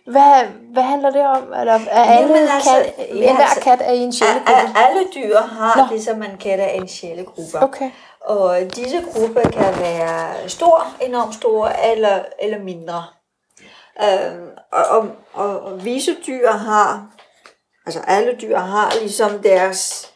[0.07, 1.53] Hvad, hvad handler det om?
[1.61, 4.79] Eller er alle Jamen, altså, kat, ja, enhver altså, kat er i en sjælegruppe?
[4.79, 5.95] Alle dyr har Nå.
[5.95, 7.63] det, som man kalder en sjælegruppe.
[7.63, 7.91] Okay.
[8.21, 13.05] Og disse grupper kan være stor, enormt store eller, eller mindre.
[14.03, 17.07] Øhm, og, og, og, og visse dyr har,
[17.87, 20.13] altså alle dyr har ligesom deres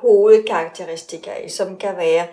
[0.00, 2.26] hovedkarakteristikker, som kan være,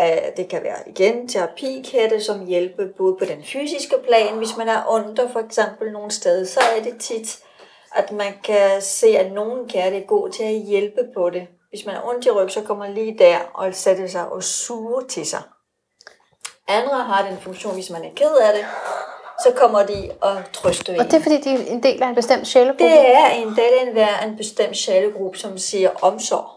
[0.00, 4.68] øh, det kan være igen terapikatte, som hjælper både på den fysiske plan, hvis man
[4.68, 7.38] er under for eksempel nogle steder, så er det tit,
[7.94, 11.46] at man kan se, at nogle katte er gode til at hjælpe på det.
[11.68, 14.42] Hvis man er ondt i ryg, så kommer man lige der og sætter sig og
[14.42, 15.42] suger til sig.
[16.68, 18.64] Andre har den funktion, hvis man er ked af det,
[19.42, 21.00] så kommer de og trøster en.
[21.00, 22.84] Og det er fordi, de er en del af en bestemt sjælegruppe?
[22.84, 26.53] Det er en del af en, en bestemt sjælegruppe, som siger omsorg.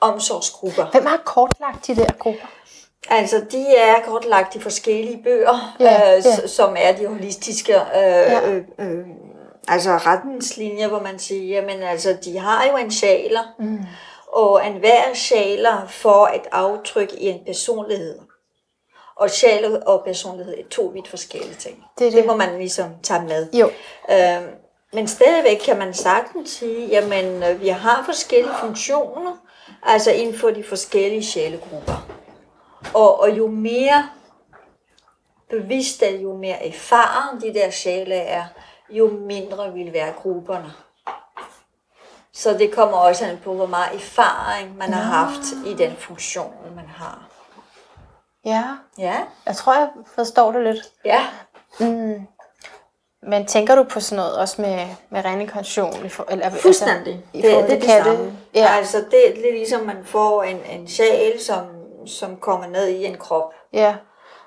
[0.00, 0.86] Omsorgsgrupper.
[0.92, 2.46] Hvem har kortlagt de der grupper?
[3.10, 6.46] Altså, de er kortlagt i forskellige bøger, Ja, øh, ja.
[6.46, 9.06] som er de holistiske øh, øh, øh,
[9.68, 13.78] altså retningslinjer, hvor man siger, jamen altså, de har jo en sjæler, mm.
[14.32, 18.18] og enhver sjæler får et aftryk i en personlighed.
[19.16, 21.84] Og sjæl og personlighed er to vidt forskellige ting.
[21.98, 22.18] Det er det.
[22.18, 23.48] det må man ligesom tage med.
[23.52, 23.70] Jo.
[24.10, 24.42] Øh,
[24.92, 29.36] men stadigvæk kan man sagtens sige, jamen øh, vi har forskellige funktioner,
[29.82, 32.06] altså inden for de forskellige sjælegrupper.
[32.94, 34.08] Og, og jo mere
[35.50, 38.44] bevidste, jo mere erfaren de der sjæle er,
[38.90, 40.72] jo mindre vil være grupperne.
[42.32, 46.54] Så det kommer også an på, hvor meget erfaring man har haft i den funktion,
[46.76, 47.28] man har.
[48.44, 48.64] Ja,
[48.98, 50.84] Ja, jeg tror, jeg forstår det lidt.
[51.04, 51.26] ja.
[51.80, 52.26] Mm.
[53.22, 57.14] Men tænker du på sådan noget også med, med for, eller, Fuldstændig.
[57.14, 58.10] Altså, i det, forhold det er det katte?
[58.16, 58.38] samme.
[58.54, 58.66] Ja.
[58.76, 61.66] Altså, det, det er ligesom, man får en, en sjæl, som,
[62.06, 63.96] som kommer ned i en krop, ja.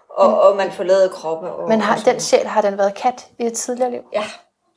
[0.09, 1.49] og, og man forlader kroppen.
[1.49, 4.01] Og, Men har og den sjæl, har den været kat i et tidligere liv?
[4.13, 4.23] Ja,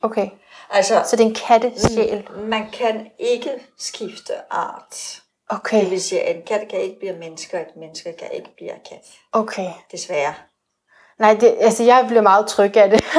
[0.01, 0.29] Okay,
[0.69, 2.27] altså, så det er en kattesjæl.
[2.37, 5.21] man kan ikke skifte art.
[5.49, 8.27] Okay, Det vil sige, at en kat kan ikke blive menneske, og et menneske kan
[8.33, 9.05] ikke blive kat.
[9.31, 9.69] okay.
[9.91, 10.33] Desværre.
[11.19, 13.03] Nej, det, altså jeg bliver meget tryg af det.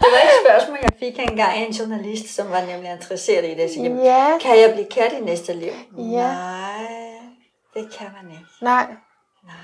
[0.00, 3.50] Det var et spørgsmål, jeg fik engang af en journalist, som var nemlig interesseret i
[3.50, 3.58] det.
[3.58, 4.38] Jeg siger, Ja.
[4.40, 5.72] Kan jeg blive kat i næste liv?
[5.98, 6.32] Ja.
[6.32, 6.86] Nej,
[7.74, 8.44] det kan man ikke.
[8.62, 8.86] Nej,
[9.44, 9.54] Nej.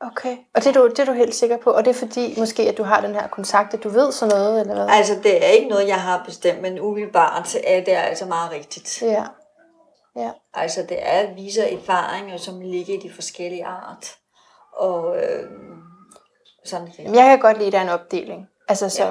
[0.00, 0.36] okay.
[0.54, 1.70] Og det er, du, det er du helt sikker på?
[1.70, 4.34] Og det er fordi, måske, at du har den her kontakt, at du ved sådan
[4.34, 4.86] noget, eller hvad?
[4.90, 9.02] Altså, det er ikke noget, jeg har bestemt, men umiddelbart er det altså meget rigtigt.
[9.02, 9.24] Ja.
[10.16, 10.30] Ja.
[10.54, 14.16] Altså, det er viser erfaringer, som ligger i de forskellige art.
[14.76, 15.42] Og øh,
[16.64, 16.88] sådan.
[16.98, 18.46] Jamen, jeg kan godt lide, at der er en opdeling.
[18.68, 19.04] Altså så...
[19.04, 19.10] Ja,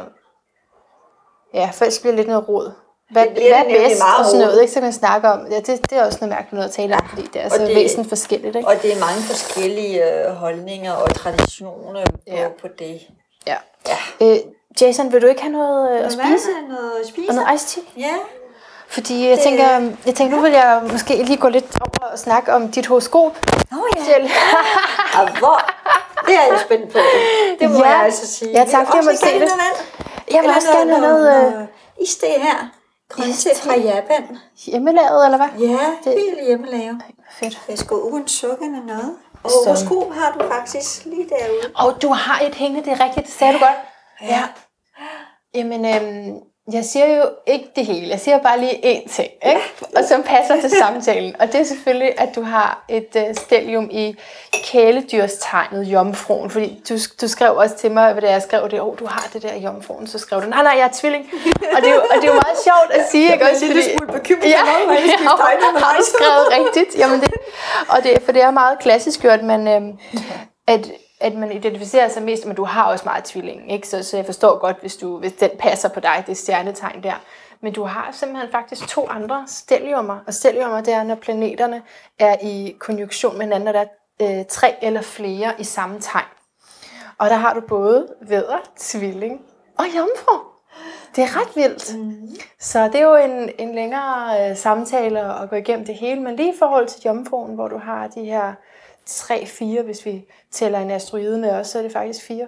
[1.53, 2.71] ja for ellers bliver lidt noget råd.
[3.11, 4.61] Hvad, Det bliver hvad det er bedst meget og sådan noget, rod.
[4.61, 4.71] ikke?
[4.73, 6.95] Så kan man snakke om, ja, det, det er også noget mærkeligt noget at tale
[6.95, 8.67] om, fordi det er og så det- væsentligt forskelligt, ikke?
[8.67, 12.47] Og det er mange forskellige øh, holdninger og traditioner på, Ja.
[12.61, 13.01] på det.
[13.47, 13.55] Ja.
[13.87, 13.97] Ja.
[14.27, 14.37] Øh,
[14.81, 16.23] Jason, vil du ikke have noget øh, at spise?
[16.51, 17.29] er noget at spise?
[17.29, 18.01] Og noget iced tea?
[18.07, 18.15] Ja.
[18.89, 19.65] Fordi jeg tænker,
[20.05, 23.37] jeg tænker, nu vil jeg måske lige gå lidt over og snakke om dit horoskop.
[23.71, 24.03] Nå ja.
[24.05, 24.31] Kjell.
[25.19, 25.61] Og hvor?
[26.27, 26.97] Det er jeg spændt på.
[27.59, 27.89] Det må Ja.
[27.89, 28.51] jeg altså sige.
[28.51, 29.49] Ja, tak, jeg måtte se det.
[30.31, 31.67] Jeg vil også gerne have noget øh,
[32.03, 32.69] Is det her.
[33.09, 34.37] Grøntsager fra Japan.
[34.65, 35.67] hjemmelavet, eller hvad?
[35.67, 35.77] Ja,
[36.11, 37.01] Det- helt hjemmelavet.
[37.39, 37.59] Fedt.
[37.69, 39.15] Jeg skal uden sukker eller noget.
[39.43, 41.71] Og Så- horoskop har du faktisk lige derude.
[41.75, 43.77] Og du har et hængende, det er rigtigt, det sagde du godt.
[44.21, 44.43] Ja.
[45.55, 46.37] Jamen, øhm,
[46.73, 48.09] jeg siger jo ikke det hele.
[48.09, 49.61] Jeg siger bare lige én ting, ikke?
[49.95, 51.35] og som passer til samtalen.
[51.41, 54.15] Og det er selvfølgelig, at du har et øh, stelium i
[54.71, 56.49] kæledyrstegnet jomfruen.
[56.49, 59.05] Fordi du, du skrev også til mig, hvad det er, jeg skrev det, oh, du
[59.05, 60.07] har det der jomfruen.
[60.07, 61.25] Så skrev du, nej, nej, jeg er tvilling.
[61.75, 63.45] Og det er jo, og det er jo meget sjovt at sige, ikke?
[63.51, 65.17] Også fordi- bekymret Ja, ja,
[65.79, 66.99] har du skrevet rigtigt?
[66.99, 67.31] Jamen det,
[67.89, 69.91] og det, for det er meget klassisk jo, at man, øhm,
[70.67, 73.87] at, at man identificerer sig mest, men du har også meget tvilling, ikke?
[73.87, 77.21] Så, så jeg forstår godt, hvis, du, hvis den passer på dig, det stjernetegn der.
[77.61, 81.81] Men du har simpelthen faktisk to andre steliummer, og steliummer det er, når planeterne
[82.19, 83.85] er i konjunktion med hinanden, og der
[84.19, 86.25] er øh, tre eller flere i samme tegn.
[87.17, 89.41] Og der har du både vædder, tvilling
[89.77, 90.37] og jomfru.
[91.15, 91.97] Det er ret vildt.
[91.97, 92.35] Mm.
[92.59, 96.35] Så det er jo en, en længere øh, samtale at gå igennem det hele, men
[96.35, 98.53] lige i forhold til jomfruen, hvor du har de her
[99.09, 102.47] 3-4, hvis vi tæller en asteroide med også, så er det faktisk 4.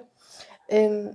[0.74, 1.07] Øhm,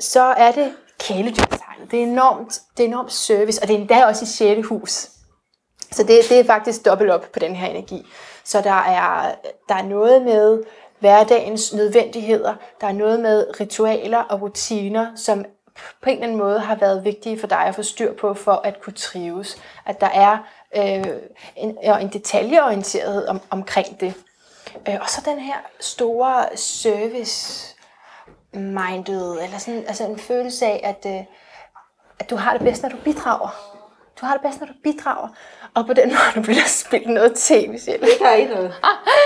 [0.00, 1.90] så er det kæledyrtegnet.
[1.90, 4.68] Det er enormt, det er enormt service, og det er endda også i 6.
[4.68, 5.08] hus.
[5.92, 8.06] Så det, det er faktisk dobbelt op på den her energi.
[8.44, 9.34] Så der er,
[9.68, 10.62] der er noget med
[10.98, 15.44] hverdagens nødvendigheder, der er noget med ritualer og rutiner, som
[16.02, 18.52] på en eller anden måde har været vigtige for dig at få styr på, for
[18.52, 19.62] at kunne trives.
[19.86, 20.38] At der er
[20.76, 21.04] øh,
[21.56, 24.14] en, en detaljeorienterethed om, omkring det.
[24.88, 27.66] Øh, og så den her store service
[28.52, 31.20] minded, eller sådan, altså en følelse af, at, øh,
[32.18, 33.74] at du har det bedst, når du bidrager.
[34.20, 35.28] Du har det bedst, når du bidrager.
[35.74, 38.00] Og på den måde, du bliver spillet noget tv selv.
[38.00, 38.74] Det er ikke noget.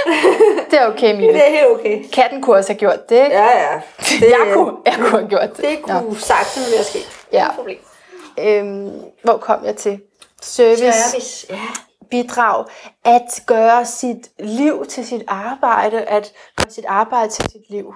[0.71, 1.33] Det er okay, Mille.
[1.33, 2.09] Det er helt okay.
[2.13, 3.17] Katten kunne også have gjort det?
[3.17, 3.81] Ja, ja.
[4.21, 5.65] Det, jeg, kunne, jeg kunne have gjort det.
[5.65, 7.27] det kunne sagtens være sket.
[7.33, 7.39] Ja.
[7.45, 7.79] Ingen problem.
[8.39, 10.01] Øhm, hvor kom jeg til?
[10.43, 11.47] Service, Service.
[11.51, 11.57] Ja
[12.13, 12.67] bidrag,
[13.05, 17.95] at gøre sit liv til sit arbejde, at gøre sit arbejde til sit liv.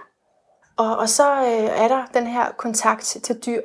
[0.77, 3.63] Og, og så øh, er der den her kontakt til dyr.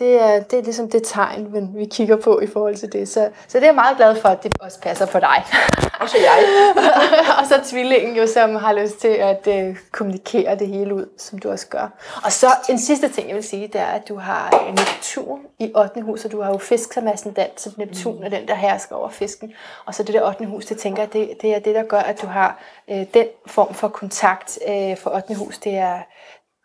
[0.00, 3.08] Det er, det er ligesom det tegn, men vi kigger på i forhold til det.
[3.08, 5.44] Så, så det er jeg meget glad for, at det også passer på dig.
[6.00, 6.44] Også jeg.
[7.40, 11.38] og så tvillingen jo, som har lyst til at øh, kommunikere det hele ud, som
[11.38, 11.88] du også gør.
[12.24, 15.40] Og så en sidste ting, jeg vil sige, det er, at du har øh, Neptun
[15.58, 16.00] i 8.
[16.00, 19.08] hus, og du har jo fisk som ascendant, så Neptun er den, der hersker over
[19.08, 19.52] fisken.
[19.86, 20.44] Og så det der 8.
[20.44, 23.26] hus, det tænker jeg, det, det er det, der gør, at du har øh, den
[23.46, 25.34] form for kontakt øh, for 8.
[25.34, 25.58] hus.
[25.58, 25.98] Det er,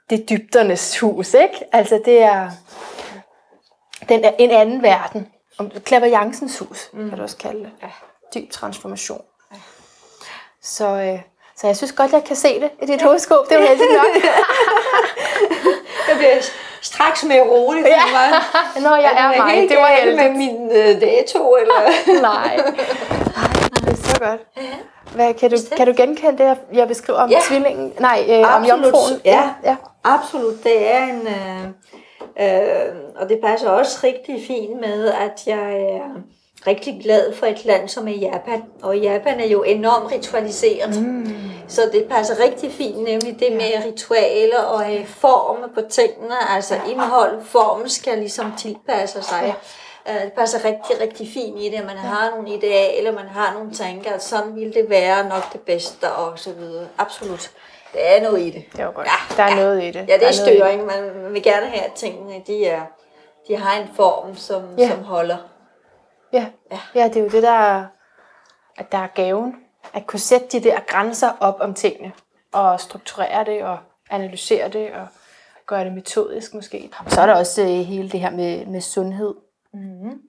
[0.10, 1.66] det er dybdernes hus, ikke?
[1.72, 2.52] Altså det er,
[4.10, 5.28] den er en anden verden.
[5.58, 7.10] Om Clairvoyancens hus, mm.
[7.10, 7.72] kan du også kalde det.
[7.84, 7.88] Ja.
[8.40, 9.22] Dyb transformation.
[9.52, 9.58] Ja.
[10.64, 11.20] Så, øh,
[11.58, 13.50] så jeg synes godt, jeg kan se det i dit horoskop.
[13.50, 14.24] Det er jo heldigt nok.
[16.10, 16.36] Jeg bliver
[16.82, 17.84] straks mere rolig.
[17.86, 17.90] Ja.
[18.76, 18.82] Ja.
[18.82, 19.52] Nå, jeg er mig.
[19.56, 20.38] helt Det var galt med heldigt.
[20.38, 21.74] min øh, dato, eller...
[22.22, 22.60] Nej.
[23.76, 24.42] Det er så godt.
[25.16, 27.40] Hvad, kan, du, kan du genkende det, jeg- beskriver om Ja.
[27.48, 27.94] tvillingen?
[28.00, 29.22] Nej, øh, om jomfruen?
[29.26, 29.50] Ja.
[29.64, 29.76] ja.
[30.04, 31.68] Absolut, det er en, øh,
[32.40, 36.22] Øh, og det passer også rigtig fint med, at jeg er
[36.68, 38.64] rigtig glad for et land som er Japan.
[38.82, 41.02] Og Japan er jo enormt ritualiseret.
[41.02, 41.34] Mm.
[41.68, 46.36] Så det passer rigtig fint, nemlig det med ritualer og have former på tingene.
[46.50, 49.56] Altså indhold, form skal ligesom tilpasse sig.
[50.10, 53.54] Øh, Det passer rigtig, rigtig fint i det, at man har nogle idealer, man har
[53.54, 56.88] nogle tanker, at sådan ville det være nok det bedste og så videre.
[56.98, 57.52] Absolut.
[57.96, 58.66] Det er noget i det.
[58.78, 59.08] Det var godt.
[59.08, 59.96] Ja, der er noget i det.
[59.96, 60.86] Ja, det Der er noget i styring.
[60.86, 62.86] Man vil gerne have, at tingene de er,
[63.48, 64.90] de har en form, som, Ja.
[64.90, 65.38] som holder.
[66.34, 66.46] Ja.
[66.72, 66.80] Ja.
[66.96, 67.86] ja, det er jo det, der er,
[68.78, 69.56] at der er gaven.
[69.94, 72.12] At kunne sætte de der grænser op om tingene.
[72.54, 73.78] Og strukturere det, og
[74.10, 75.08] analysere det, og
[75.66, 76.90] gøre det metodisk måske.
[77.06, 79.36] Og så er der også øh, hele det her med, med sundhed
[79.74, 80.22] Mm-hmm.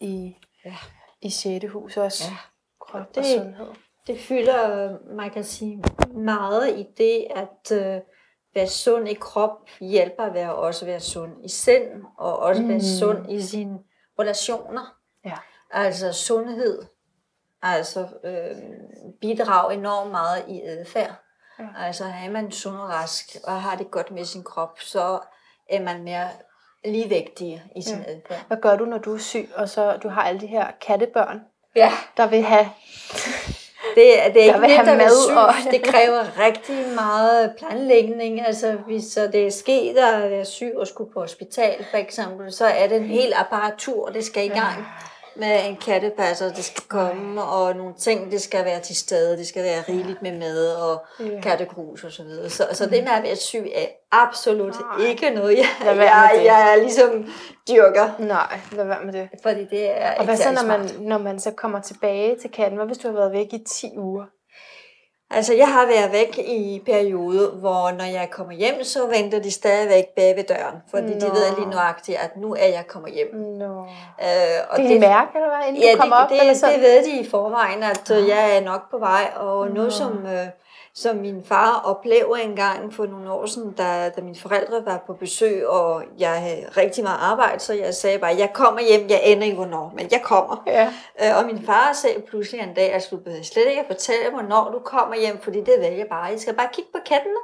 [0.00, 0.74] i, Ja.
[1.22, 1.64] i 6.
[1.72, 2.24] hus også.
[2.30, 2.36] Ja.
[2.80, 3.66] Krop Det- og sundhed.
[4.08, 5.82] Det fylder, man kan sige,
[6.14, 8.00] meget i det, at øh,
[8.54, 12.74] være sund i krop hjælper at være, også være sund i sind, og også være
[12.74, 12.80] Mm.
[12.98, 13.78] sund i sine
[14.20, 14.96] relationer.
[15.24, 15.34] Ja.
[15.70, 16.82] Altså sundhed,
[17.62, 18.56] altså øh,
[19.20, 21.14] bidrager enormt meget i adfærd.
[21.58, 21.66] Ja.
[21.78, 25.18] Altså er man sund og rask, og har det godt med sin krop, så
[25.70, 26.28] er man mere
[26.84, 28.10] ligevægtig i sin Ja.
[28.12, 28.46] adfærd.
[28.46, 31.40] Hvad gør du, når du er syg, og så du har alle de her kattebørn,
[31.76, 31.90] Ja.
[32.16, 32.66] der vil have...
[33.98, 35.36] Det, er- det er ikke vil nemt have at være syg.
[35.36, 38.46] og- Det kræver rigtig meget planlægning.
[38.46, 42.52] Altså, hvis så det er sket at være syg og skulle på hospital, for eksempel,
[42.52, 44.86] så er det en hel apparatur, det skal i gang
[45.38, 49.46] med en kattepasser, det skal komme, og nogle ting, det skal være til stede, det
[49.46, 51.40] skal være rigeligt med mad og Ja.
[51.40, 52.50] kattegrus og så videre.
[52.50, 55.06] Så, så det med at være syg er absolut Nej.
[55.06, 56.44] ikke noget, jeg, jeg, det.
[56.44, 57.26] jeg ligesom
[57.68, 58.10] dyrker.
[58.18, 59.28] Nej, lad være med det.
[59.42, 62.76] Fordi det er Og hvad så, når man, når man så kommer tilbage til katten?
[62.76, 64.24] Hvad hvis du har været væk i 10 uger?
[65.30, 69.50] Altså, jeg har været væk i perioder, hvor når jeg kommer hjem, så venter de
[69.50, 70.76] stadigvæk bag ved døren.
[70.90, 71.20] Fordi Nå.
[71.20, 73.34] de ved lige nuagtigt, at nu er jeg kommet hjem.
[73.34, 73.78] Nå.
[74.22, 76.30] Øh, og Det kan de mærke, eller hvad, inden ja, du kommer det, op?
[76.30, 76.74] det, eller det, sådan?
[76.74, 79.32] det ved de i forvejen, at øh, jeg er nok på vej.
[79.36, 79.74] Og Nå.
[79.74, 80.46] noget, som, øh,
[81.02, 85.12] som min far oplevede engang for nogle år siden, da, da mine forældre var på
[85.12, 89.20] besøg, og jeg havde rigtig meget arbejde, så jeg sagde bare, jeg kommer hjem, jeg
[89.24, 90.62] ender ikke hvornår, men jeg kommer.
[90.66, 90.92] Ja.
[91.22, 94.30] Øh, og min far sagde pludselig en dag, at du behøver slet ikke at fortælle,
[94.30, 96.24] hvornår du kommer hjem, fordi det jeg bare.
[96.24, 97.40] Jeg skal bare kigge på kattene.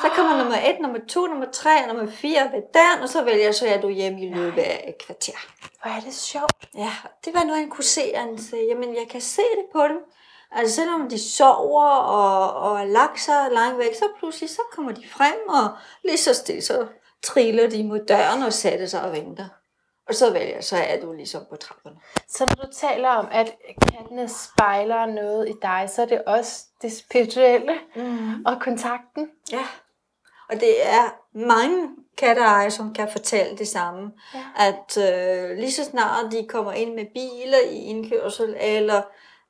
[0.00, 3.44] Så kommer nummer et, nummer to, nummer tre, nummer fire ved døren, og så vælger
[3.44, 5.38] jeg, så er du hjemme i løbet af et kvarter.
[5.82, 6.68] Hvor er det sjovt.
[6.76, 6.92] Ja,
[7.24, 9.82] det var noget, han kunne se, og han sagde, jamen jeg kan se det på
[9.82, 9.98] dem.
[10.56, 15.08] Altså selvom de sover og, og lagt sig langt væk, så pludselig så kommer de
[15.08, 15.68] frem, og
[16.04, 16.86] lige så stille, så
[17.22, 19.48] triller de mod døren og sætter sig og venter.
[20.08, 21.96] Og så vælger så er du ligesom på trapperne.
[22.28, 23.54] Så når du taler om, at
[23.92, 28.44] kattene spejler noget i dig, så er det også det spirituelle Mm.
[28.46, 29.30] og kontakten.
[29.52, 29.66] Ja,
[30.50, 31.88] og det er mange
[32.18, 34.12] katteejere, som kan fortælle det samme.
[34.34, 34.44] Ja.
[34.56, 39.02] At øh, lige så snart de kommer ind med biler i indkørsel, eller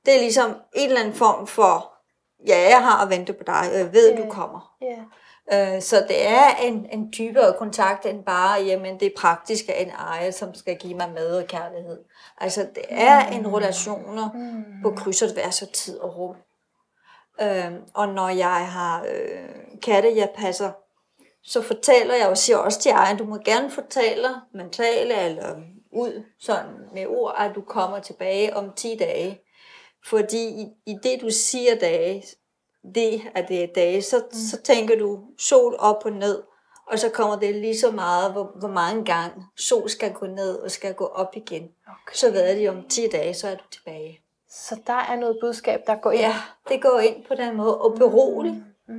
[0.07, 1.93] det er ligesom en eller anden form for,
[2.47, 4.23] ja, jeg har at vente på dig, jeg ved, Ja.
[4.25, 4.77] du kommer.
[4.83, 4.97] Ja.
[5.53, 9.91] Øh, så det er en, en dybere kontakt end bare, jamen det praktiske af en
[9.91, 11.99] ejer, som skal give mig mad og kærlighed.
[12.39, 14.65] Altså det er en relationer Mm.
[14.83, 16.37] på kryds og tværs af tid og rum.
[17.43, 19.49] Øhm, og når jeg har øh,
[19.83, 20.71] katte, jeg passer,
[21.43, 25.55] så fortæller jeg og siger også til ejeren, du må gerne fortælle mentale eller
[25.93, 29.41] ud sådan med ord, at du kommer tilbage om 10 dage.
[30.07, 32.25] Fordi i, i det, du siger dage,
[32.95, 34.39] det at det er dage, så, mm.
[34.51, 36.43] så tænker du sol op og ned,
[36.87, 40.57] og så kommer det lige så meget, hvor, hvor mange gange sol skal gå ned
[40.59, 41.63] og skal gå op igen.
[41.87, 42.15] Okay.
[42.15, 44.21] Så ved de om 10 dage, så er du tilbage.
[44.51, 46.21] Så der er noget budskab, der går ind.
[46.21, 46.35] Ja,
[46.69, 48.63] det går ind på den måde, og berolig.
[48.89, 48.95] Mm.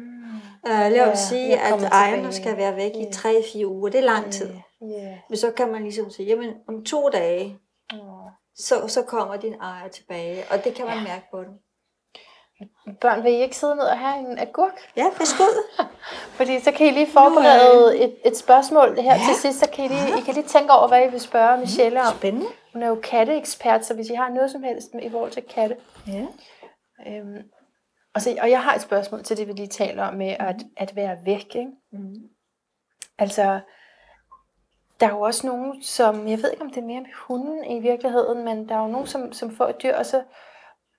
[0.64, 3.00] Uh, lad Ja, os sige, jeg at ejerne skal være væk Ja.
[3.00, 3.06] i
[3.64, 3.90] 3-4 uger.
[3.90, 4.50] Det er lang tid.
[4.84, 5.18] Yeah.
[5.30, 7.60] Men så kan man ligesom sige, jamen om to dage,
[7.94, 8.04] Yeah.
[8.58, 10.44] Så, så kommer din ejer tilbage.
[10.52, 11.54] Og det kan man mærke på den.
[13.02, 14.92] Børn, vil I ikke sidde ned og have en agurk?
[14.96, 15.44] Ja, værsgo.
[16.38, 19.22] Fordi så kan I lige forberede et, et spørgsmål her Ja.
[19.28, 19.60] til sidst.
[19.60, 22.16] Så kan I, lige, I kan lige tænke over, hvad I vil spørge Michelle om.
[22.18, 22.48] Spændende.
[22.74, 25.44] Hun er jo katteekspert, så hvis I har noget som helst med, i forhold til
[25.44, 25.78] katte.
[26.08, 26.26] Ja.
[27.08, 27.38] Øhm,
[28.16, 30.56] og, så, og jeg har et spørgsmål til det, vi lige taler om med at,
[30.78, 31.56] at være væk.
[31.56, 31.72] Ikke?
[31.92, 32.16] Mm.
[33.20, 33.60] Altså,
[35.00, 37.66] der er jo også nogen, som, jeg ved ikke om det er mere med hunden
[37.66, 40.24] i virkeligheden, men der er jo nogen, som, som får et dyr, og så,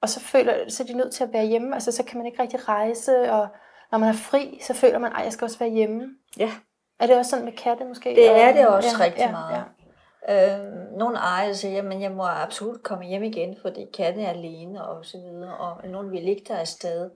[0.03, 1.75] og så føler så er de nødt til at være hjemme.
[1.75, 3.49] Altså, så kan man ikke rigtig rejse, og
[3.93, 6.09] når man er fri, så føler man, at jeg skal også være hjemme.
[6.39, 6.51] Ja,
[7.01, 8.11] Er det også sådan med katte måske?
[8.11, 9.55] det er det også ja, rigtig ja, meget.
[10.29, 10.59] Ja.
[10.59, 10.65] Øh,
[10.99, 15.05] nogle ejere siger, at jeg må absolut komme hjem igen, fordi katten er alene og
[15.05, 17.11] så videre, og nogen vil ikke tage afsted.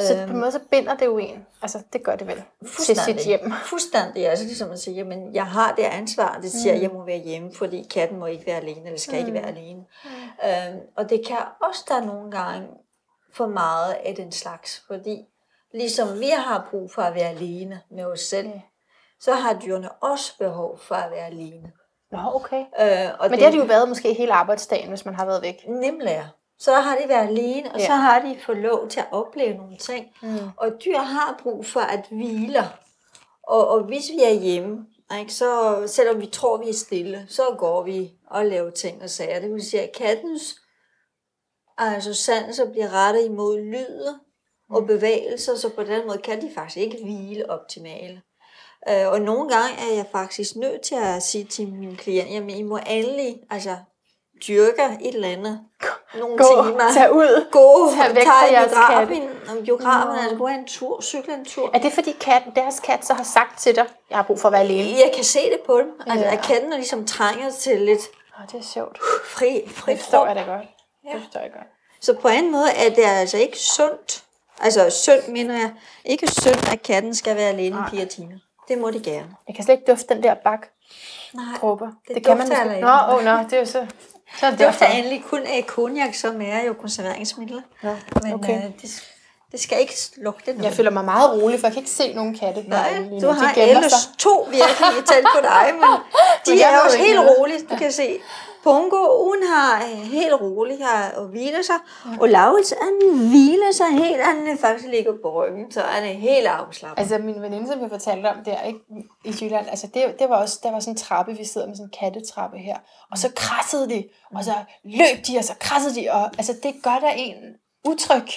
[0.00, 1.46] Så på en måde så binder det jo en.
[1.62, 2.42] Altså, det gør det vel
[2.86, 3.52] til sit hjem.
[3.64, 4.28] Fuldstændig.
[4.28, 6.82] Altså ligesom at sige, jamen, jeg har det ansvar, det siger, mm.
[6.82, 9.18] jeg må være hjemme, fordi katten må ikke være alene, eller skal mm.
[9.18, 9.84] ikke være alene.
[10.04, 10.10] Mm.
[10.48, 11.36] Øhm, og det kan
[11.68, 12.68] også der nogle gange
[13.32, 15.24] for meget af den slags, fordi
[15.72, 18.60] ligesom vi har brug for at være alene med os selv, mm.
[19.20, 21.72] så har dyrene også behov for at være alene.
[22.12, 22.60] Nå, okay.
[22.80, 25.26] Øh, og Men det, det har de jo været måske hele arbejdsdagen, hvis man har
[25.26, 25.68] været væk.
[25.68, 26.24] Nemlig,
[26.58, 27.86] så har de været alene, og ja.
[27.86, 30.06] så har de fået lov til at opleve nogle ting.
[30.22, 30.38] Mm.
[30.56, 32.60] Og dyr har brug for at hvile.
[33.42, 34.86] Og, og hvis vi er hjemme,
[35.20, 39.10] ikke, så selvom vi tror, vi er stille, så går vi og laver ting og
[39.10, 39.40] sager.
[39.40, 40.60] Det vil sige, at kattens
[41.78, 44.20] altså sanser bliver rettet imod lyde
[44.70, 44.86] og mm.
[44.86, 48.20] bevægelser, så på den måde kan de faktisk ikke hvile optimalt.
[48.88, 52.58] Øh, og nogle gange er jeg faktisk nødt til at sige til mine klienter, at
[52.58, 53.76] I må endelig altså,
[54.48, 55.60] dyrker et eller andet.
[56.18, 56.92] Nogle gå, timer.
[56.94, 57.50] Tag ud.
[57.50, 59.64] Gå, tag væk fra jeres biografen.
[59.64, 61.70] Biografen, altså gå en tur, cykle en tur.
[61.74, 64.48] Er det fordi katten, deres kat så har sagt til dig, jeg har brug for
[64.48, 64.98] at være alene?
[64.98, 65.90] Jeg kan se det på dem.
[66.06, 66.32] Altså, ja.
[66.32, 68.00] at katten er ligesom trænger til lidt
[68.38, 68.98] oh, det er sjovt.
[69.24, 70.66] Fri, fri det forstår jeg da godt.
[71.04, 71.12] Ja.
[71.14, 71.66] Det forstår jeg godt.
[72.00, 74.24] Så på en måde er det altså ikke sundt.
[74.60, 75.72] Altså synd, mener jeg.
[76.04, 78.38] Ikke synd, at katten skal være alene i fire timer.
[78.68, 79.36] Det må de gerne.
[79.48, 80.68] Jeg kan slet ikke dufte den der bak.
[81.34, 82.80] Nej, det, det kan man ikke.
[82.80, 83.86] Nå, oh, no, det er jo så...
[84.40, 87.62] Så det dufter endelig kun af konjak, som er jo konserveringsmiddel.
[87.82, 88.56] Ja, Men okay.
[88.56, 89.02] øh, det,
[89.52, 90.64] det skal ikke lugte noget.
[90.64, 92.64] Jeg føler mig meget rolig, for jeg kan ikke se nogen katte.
[92.68, 95.90] Nej, du har ellers to virkelig tæt på dig, men
[96.46, 97.58] de er også helt rolige.
[97.70, 98.18] Du kan se,
[98.64, 101.76] Pongo, hun har øh, helt roligt her og hviler sig,
[102.20, 106.46] og Laurits, han hviler sig helt, han faktisk ligger på ryggen, så han er helt
[106.46, 107.00] afslappet.
[107.00, 108.80] Altså min veninde, som jeg fortalte om der ikke,
[109.24, 111.76] i Jylland, altså det, det var også, der var sådan en trappe, vi sidder med
[111.76, 112.76] sådan en kattetrappe her,
[113.10, 114.04] og så krassede de,
[114.36, 114.54] og så
[114.84, 117.34] løb de, og så krassede de, og altså det gør der en
[117.84, 118.28] utryg.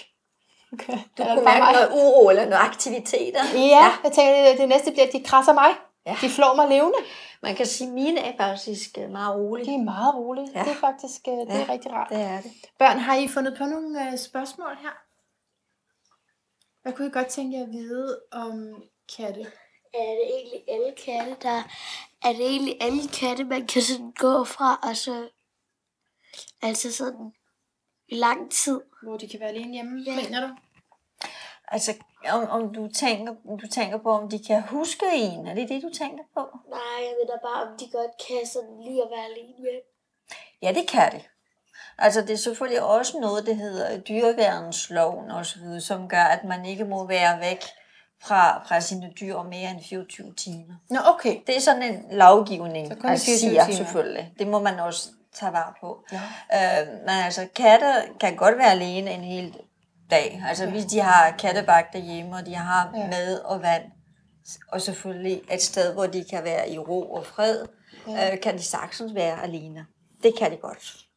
[0.73, 0.97] Okay.
[1.17, 3.43] Du kunne mærke noget uro eller noget aktiviteter.
[3.53, 3.89] Ja, ja.
[4.03, 5.69] jeg tænker, det, det næste bliver, at de krasser mig.
[6.05, 6.15] Ja.
[6.21, 6.97] De flår mig levende.
[7.43, 9.71] Man kan sige, at mine er faktisk øh, meget rolige.
[9.71, 10.51] De er meget rolige.
[10.55, 10.63] Ja.
[10.63, 12.09] Det er faktisk øh, det er ja, rigtig rart.
[12.09, 12.51] det er det.
[12.79, 14.95] Børn, har I fundet på nogle uh, spørgsmål her?
[16.81, 18.83] Hvad kunne I godt tænke jer at vide om
[19.17, 19.41] katte?
[19.93, 21.63] Er det egentlig alle katte, der...
[22.23, 25.29] Er det egentlig alle katte, man kan sådan gå fra, og så...
[26.61, 27.31] Altså sådan
[28.07, 28.81] i lang tid.
[29.03, 30.15] Hvor de kan være alene hjemme, ja.
[30.15, 30.55] mener du?
[31.67, 31.93] Altså,
[32.29, 35.47] om, om du, tænker, du tænker på, om de kan huske en.
[35.47, 36.41] Er det det, du tænker på?
[36.69, 39.79] Nej, jeg ved da bare, om de godt kan sådan lige at være alene med.
[40.61, 41.29] Ja, det kan det.
[41.97, 46.85] Altså, det er selvfølgelig også noget, det hedder dyreværensloven osv., som gør, at man ikke
[46.85, 47.63] må være væk
[48.23, 50.73] fra, fra sine dyr mere end 24 timer.
[50.89, 51.37] Nå, okay.
[51.47, 53.75] Det er sådan en lovgivning, så altså, siger timer.
[53.75, 54.33] selvfølgelig.
[54.39, 56.03] Det må man også tage vare på.
[56.11, 56.81] Ja.
[56.81, 59.57] Øh, men altså, katte kan godt være alene en hel
[60.09, 60.43] dag.
[60.47, 60.71] Altså ja.
[60.71, 63.07] hvis de har kattebak derhjemme, og de har ja.
[63.07, 63.83] mad og vand,
[64.71, 67.65] og selvfølgelig et sted, hvor de kan være i ro og fred,
[68.07, 68.33] ja.
[68.33, 69.85] øh, kan de sagtens være alene.
[70.23, 71.07] Det kan de godt.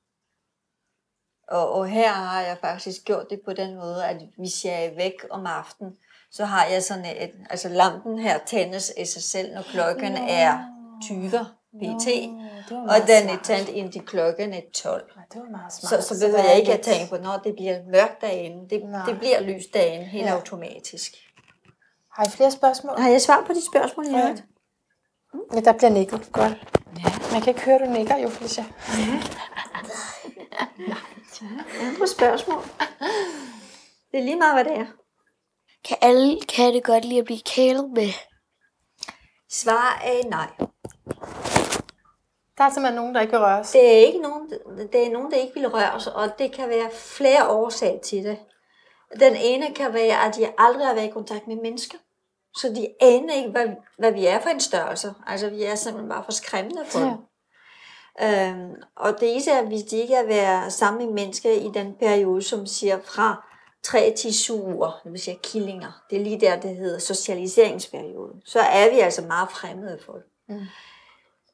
[1.48, 4.94] Og, og her har jeg faktisk gjort det på den måde, at hvis jeg er
[4.96, 5.92] væk om aftenen,
[6.30, 10.42] så har jeg sådan et, altså lampen her tændes af sig selv, når klokken ja.
[10.42, 10.58] er
[11.02, 12.06] 20 pt.
[12.32, 15.10] Nå, og den er tændt ind til klokken er 12.
[15.16, 16.04] Ja, det var meget smart.
[16.04, 18.70] Så, så behøver jeg ikke at tænke på, når det bliver mørkt derinde.
[18.70, 20.32] Det, det bliver lys derinde helt ja.
[20.32, 21.12] automatisk.
[22.12, 22.98] Har I flere spørgsmål?
[22.98, 24.34] Har jeg svar på de spørgsmål, jeg ja.
[25.34, 25.40] Mm.
[25.54, 26.32] Ja, der bliver nikket.
[26.32, 26.52] Godt.
[26.98, 27.32] Ja.
[27.32, 28.64] Man kan ikke høre, du nikker jo, Felicia.
[28.88, 28.94] Ja.
[31.86, 32.62] Andre spørgsmål.
[34.12, 34.86] Det er lige meget, hvad det er.
[35.84, 38.08] Kan alle katte godt lide at blive kælet med?
[39.50, 40.48] Svar er nej.
[42.60, 43.70] Der er simpelthen nogen, der ikke vil røres.
[43.70, 44.50] Det er ikke nogen,
[44.92, 48.38] det er nogen, der ikke vil røres, og det kan være flere årsager til det.
[49.20, 51.98] Den ene kan være, at de aldrig har været i kontakt med mennesker.
[52.56, 53.66] Så de aner ikke, hvad,
[53.98, 55.14] hvad vi er for en størrelse.
[55.26, 57.08] Altså, vi er simpelthen bare for skræmmende for dem.
[58.20, 58.50] Ja.
[58.50, 62.42] Øhm, og det er, hvis de ikke har været sammen med mennesker i den periode,
[62.42, 63.44] som siger fra
[63.82, 66.02] 3 til 7 uger, det vil sige killinger.
[66.10, 68.42] Det er lige der, det hedder socialiseringsperioden.
[68.44, 70.24] Så er vi altså meget fremmede for det.
[70.48, 70.66] Mm.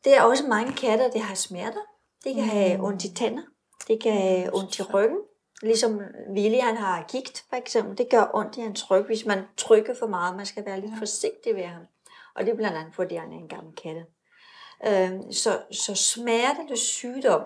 [0.06, 1.80] Det er også mange katter, der har smerter.
[2.24, 2.48] De kan mm.
[2.48, 3.42] have ondt i tænder.
[3.88, 5.18] De kan have ondt i ryggen.
[5.62, 6.00] Ligesom
[6.36, 7.98] William har gigt, for eksempel.
[7.98, 10.36] Det gør ondt i hans ryg, hvis man trykker for meget.
[10.36, 11.82] Man skal være lidt forsigtig ved ham.
[12.34, 14.04] Og det er blandt andet, fordi han er en gammel katte.
[14.86, 17.42] Øhm, så, så smerte sygdom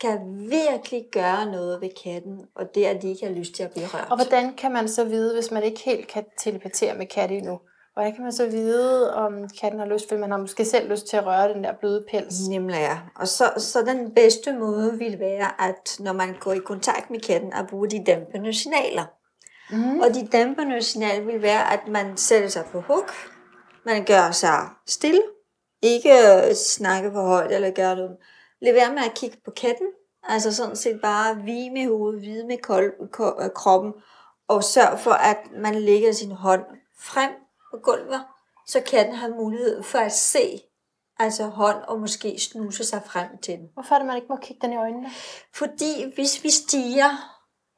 [0.00, 3.62] kan virkelig gøre noget ved katten, og det er, at de ikke har lyst til
[3.62, 4.10] at blive rørt.
[4.10, 7.60] Og hvordan kan man så vide, hvis man ikke helt kan telepatere med katte endnu,
[7.94, 11.06] Hvordan kan man så vide, om katten har lyst, for man har måske selv lyst
[11.06, 12.48] til at røre den der bløde pels?
[12.48, 12.98] Nemlig ja.
[13.16, 17.20] Og så, så den bedste måde vil være, at når man går i kontakt med
[17.20, 19.04] katten, at bruge de dæmpende signaler.
[19.70, 20.00] Mm.
[20.00, 23.04] Og de dæmpende signaler vil være, at man sætter sig på hug,
[23.84, 25.22] man gør sig stille,
[25.82, 26.14] ikke
[26.54, 28.16] snakke for højt eller gøre noget.
[28.62, 29.86] Lad være med at kigge på katten,
[30.28, 32.58] altså sådan set bare hvile med hovedet, hvile med
[33.54, 33.92] kroppen,
[34.48, 36.64] og sørg for, at man lægger sin hånd
[36.98, 37.30] frem
[37.72, 38.24] på gulvet,
[38.66, 40.60] så katten har mulighed for at se
[41.18, 43.68] altså hånd og måske snuse sig frem til den.
[43.74, 45.10] Hvorfor er det, man ikke må kigge den i øjnene?
[45.54, 47.10] Fordi hvis vi stiger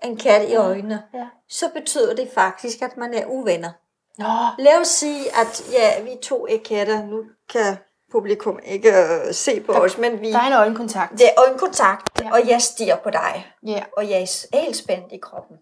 [0.05, 1.27] en kat i øjnene, Ja.
[1.49, 3.71] så betyder det faktisk, at man er uvenner.
[4.19, 4.25] Nå,
[4.65, 7.05] Lad os sige, at ja, vi to er katter.
[7.07, 7.77] Nu kan
[8.13, 10.33] publikum ikke øh, se på os, men vi...
[10.33, 11.13] der er en øjenkontakt.
[11.13, 12.25] Det er øjenkontakt, Ja.
[12.27, 12.33] ja.
[12.33, 13.83] og jeg stiger på dig, Ja.
[13.97, 15.57] og jeg er helt spændt i kroppen.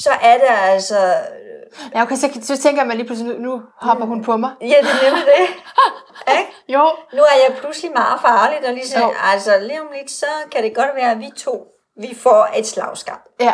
[0.00, 1.14] Så er det altså...
[1.94, 4.50] Ja, okay, så, så tænker man lige pludselig, nu, hopper hun på mig.
[4.60, 5.48] Ja, det er nemlig det.
[6.38, 6.52] Ikke?
[6.68, 6.90] Jo.
[7.12, 9.12] Nu er jeg pludselig meget farlig, og lige så, Jo.
[9.32, 12.66] altså lige om lidt, så kan det godt være, at vi to vi får et
[12.66, 13.14] slagskab.
[13.40, 13.52] Ja.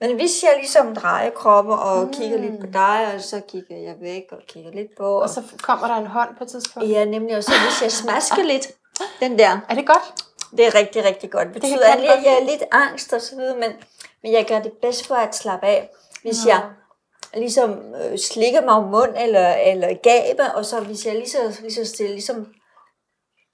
[0.00, 2.12] Men hvis jeg ligesom drejer kroppen og mm.
[2.12, 5.20] kigger lidt på dig, og så kigger jeg væk og kigger lidt på.
[5.22, 6.88] Og så kommer der en hånd på et tidspunkt.
[6.88, 8.66] Ja, nemlig, og så hvis jeg smasker lidt,
[9.20, 10.14] den der, Er det godt?
[10.56, 11.48] det er rigtig, rigtig godt.
[11.54, 12.24] Det betyder, kan at godt.
[12.24, 13.72] jeg er lidt angst og så videre, men,
[14.24, 15.90] men jeg gør det bedst for at slappe af.
[16.22, 16.70] Hvis jeg
[17.34, 21.58] ligesom øh, slikker mig om mund eller, eller gaber, og så hvis jeg lige så,
[21.60, 22.54] lige så stille ligesom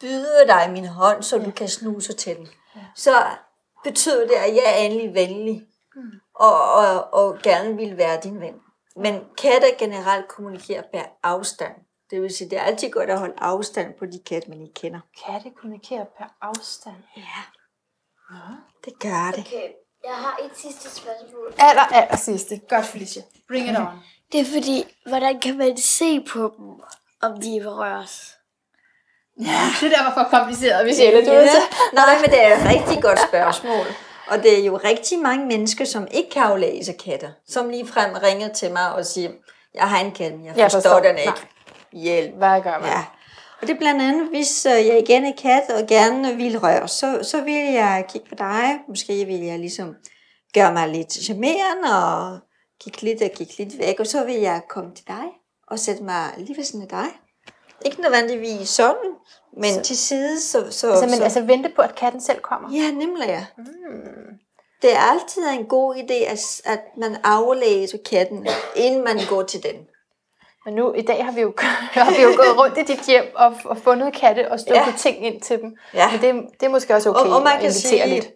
[0.01, 2.49] byder dig min hånd, så du kan snuse til den,
[2.97, 3.25] så
[3.85, 5.67] betyder det, at jeg er endelig venlig
[6.35, 8.55] og, og, og gerne vil være din ven.
[8.97, 11.75] Men katter generelt kommunikerer per afstand.
[12.11, 14.75] Det vil sige, det er altid godt at holde afstand på de katte, man ikke
[14.75, 15.01] kender.
[15.27, 16.97] Katte kommunikerer per afstand.
[17.17, 17.43] Ja.
[18.85, 19.47] Det gør det.
[19.47, 19.73] Okay,
[20.05, 21.55] jeg har et sidste spørgsmål.
[21.59, 22.61] Aller, aller sidste.
[22.69, 23.23] Godt, Felicia.
[23.49, 23.87] Bring it on.
[24.33, 26.67] Det er fordi, hvordan kan man se på dem,
[27.23, 28.35] om de vil røres?
[29.81, 31.49] Det der var for kompliceret, hvis jeg Ja.
[31.93, 33.87] Nej, men det er et rigtig godt spørgsmål.
[34.27, 38.15] Og det er jo rigtig mange mennesker, som ikke kan aflæse katter, som lige frem
[38.23, 39.31] ringer til mig og siger,
[39.75, 41.09] jeg har en kat, men jeg Jeg forstår, forstår.
[41.09, 41.31] den ikke.
[41.31, 42.03] Nej.
[42.03, 42.35] Hjælp.
[42.35, 42.89] Hvad gør man?
[42.89, 43.05] Ja.
[43.61, 46.89] Og det er blandt andet, hvis øh, jeg igen er kat og gerne vil røre,
[46.89, 48.81] så, så vil jeg kigge på dig.
[48.89, 49.95] Måske vil jeg ligesom
[50.55, 52.39] gøre mig lidt charmerende og
[52.81, 54.01] kigge lidt og kigge lidt væk.
[54.01, 55.25] Og så vil jeg komme til dig
[55.69, 57.07] og sætte mig lige ved siden af dig.
[57.85, 59.11] Ikke nødvendigvis sådan,
[59.57, 60.41] men så, til side.
[60.41, 62.69] Så, så, Altså, men så, altså vente på, at katten selv kommer.
[62.75, 63.47] Ja, nemlig ja.
[63.59, 63.65] Mm.
[64.83, 68.47] Det er altid en god idé, at, at man aflæser katten,
[68.77, 69.77] inden man går til den.
[70.65, 71.53] Men nu, i dag har vi jo,
[71.93, 74.93] har vi jo gået rundt i dit hjem og, og fundet katte og stukket ja.
[74.99, 75.77] Ting ind til dem.
[75.95, 76.11] Ja.
[76.11, 78.29] Men det, det er måske også okay og, og man at kan invitere sige, lidt.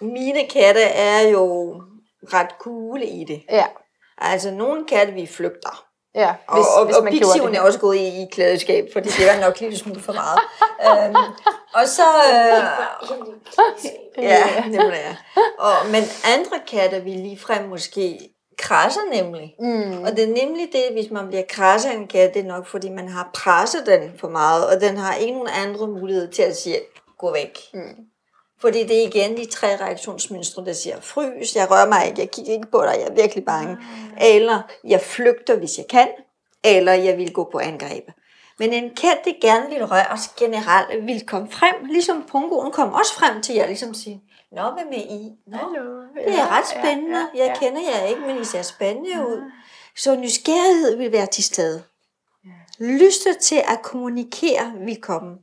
[0.00, 1.74] mine katte er jo
[2.32, 3.42] ret cool i det.
[3.50, 3.64] Ja,
[4.22, 5.84] Altså, nogle katte, vi flygter.
[6.14, 7.58] ja hvis, Og, og, hvis og man gjorde Pixiven det.
[7.58, 10.38] er også gået i, i klædeskab, fordi det var nok lidt smule for meget.
[10.86, 11.16] øhm,
[11.74, 12.02] og så...
[14.18, 15.16] Øh, ja, nemlig ja.
[15.58, 16.02] Og, men
[16.36, 18.18] andre katte vil lige frem måske
[18.60, 19.54] krasser nemlig.
[19.58, 20.02] Mm.
[20.02, 22.66] Og det er nemlig det, hvis man bliver krasset af en kat, det er nok
[22.66, 26.42] fordi man har presset den for meget, og den har ikke nogen andre muligheder til
[26.42, 26.76] at sige,
[27.18, 27.58] gå væk.
[27.74, 27.96] Mm.
[28.60, 32.30] Fordi det er igen de tre reaktionsmønstre, der siger, frys, jeg rører mig ikke, jeg
[32.30, 33.76] kigger ikke på dig, jeg er virkelig bange.
[34.20, 36.08] Eller jeg flygter, hvis jeg kan,
[36.64, 38.08] eller jeg vil gå på angreb.
[38.58, 43.14] Men en kat, det gerne vil røres generelt, vil komme frem, ligesom pongoen kom også
[43.14, 44.22] frem til jer, ligesom sige,
[44.52, 45.32] Nå, hvad med I?
[45.46, 45.58] Nå,
[46.14, 47.18] det er ret spændende.
[47.18, 49.50] Ja, ja, Jeg kender jer ikke, men I ser spændende ud.
[49.96, 51.82] Så nysgerrighed vil være til stede.
[52.78, 55.36] Lyster til at kommunikere vil komme.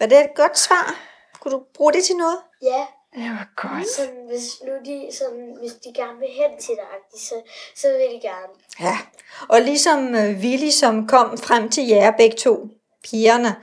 [0.00, 0.94] Var det et godt svar?
[1.40, 2.38] Kunne du bruge det til noget?
[2.62, 3.88] Ja, Det var godt.
[3.88, 7.34] sådan, hvis, nu de, sådan, hvis de gerne vil hen til dig, så,
[7.76, 8.52] så vil de gerne.
[8.80, 8.98] Ja.
[9.48, 12.68] Og ligesom øh, Willy, som kom frem til jer begge to,
[13.08, 13.56] pigerne,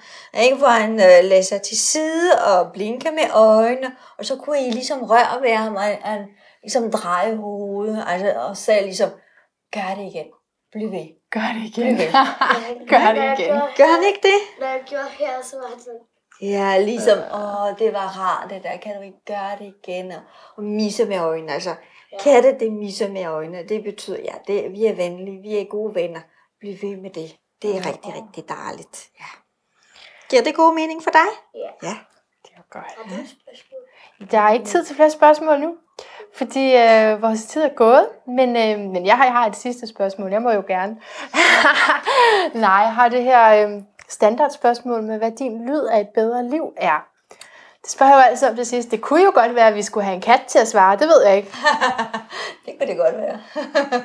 [0.43, 4.67] ikke, hvor han øh, lagde sig til side og blinker med øjnene, og så kunne
[4.67, 6.27] I ligesom røre ved ham, og han, han
[6.63, 9.09] ligesom dreje hovedet, altså, og sagde ligesom,
[9.73, 10.27] gør det igen,
[10.71, 11.07] bliv ved.
[11.29, 11.95] Gør det igen.
[11.95, 12.11] Okay.
[12.91, 13.49] Gør Når det igen.
[13.77, 14.39] Gør han ikke det?
[14.59, 15.99] Når jeg gjorde her, så var han sådan,
[16.41, 20.21] Ja, ligesom, åh, det var rart, det der, kan du ikke gøre det igen, og,
[20.55, 21.75] og misse med øjnene, altså,
[22.23, 25.95] katte, det misser med øjnene, det betyder, ja, det, vi er venlige, vi er gode
[25.95, 26.19] venner,
[26.59, 29.25] bliv ved med det, det er rigtig, rigtig dejligt, ja.
[30.29, 31.29] Giver det god mening for dig?
[31.55, 31.87] Ja.
[31.87, 31.95] Ja.
[32.43, 32.85] Det var godt.
[32.85, 34.29] har du et spørgsmål?
[34.31, 35.75] Der er ikke tid til flere spørgsmål nu,
[36.33, 38.07] fordi øh, vores tid er gået.
[38.27, 40.31] Men, øh, men jeg, har, jeg har et sidste spørgsmål.
[40.31, 40.97] Jeg må jo gerne.
[42.65, 46.73] Nej, jeg har det her øh, standardspørgsmål med, hvad din lyd af et bedre liv
[46.77, 47.07] er.
[47.81, 48.91] Det spørger jeg jo altid om det sidste.
[48.91, 50.97] Det kunne jo godt være, at vi skulle have en kat til at svare.
[50.97, 51.51] Det ved jeg ikke.
[52.65, 53.39] det kunne det godt være.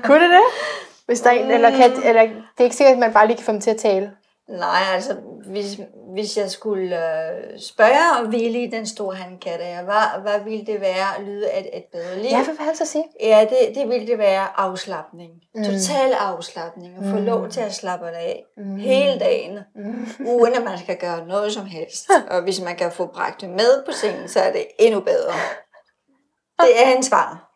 [0.03, 0.43] Kunne det det?
[1.07, 3.37] Hvis der er en, eller, kat, eller det er ikke sikkert, at man bare lige
[3.37, 4.13] kan få dem til at tale.
[4.49, 5.81] Nej, altså, hvis,
[6.15, 11.25] hvis jeg skulle øh, spørge Willy, den store handkat, hvad, hvad ville det være at
[11.25, 12.31] lyde et, et bedre liv?
[12.31, 13.05] Ja, hvad vil han så sige?
[13.21, 15.33] Ja, det, det ville det være afslappning.
[15.55, 15.65] Mm.
[15.65, 16.99] Total afslappning.
[16.99, 17.25] Og få mm.
[17.25, 18.77] lov til at slappe af mm.
[18.77, 19.59] hele dagen.
[19.77, 20.27] Mm.
[20.27, 22.11] Uden at man skal gøre noget som helst.
[22.31, 25.33] Og hvis man kan få bragt med på sengen, så er det endnu bedre.
[26.61, 27.52] Det er hans svar.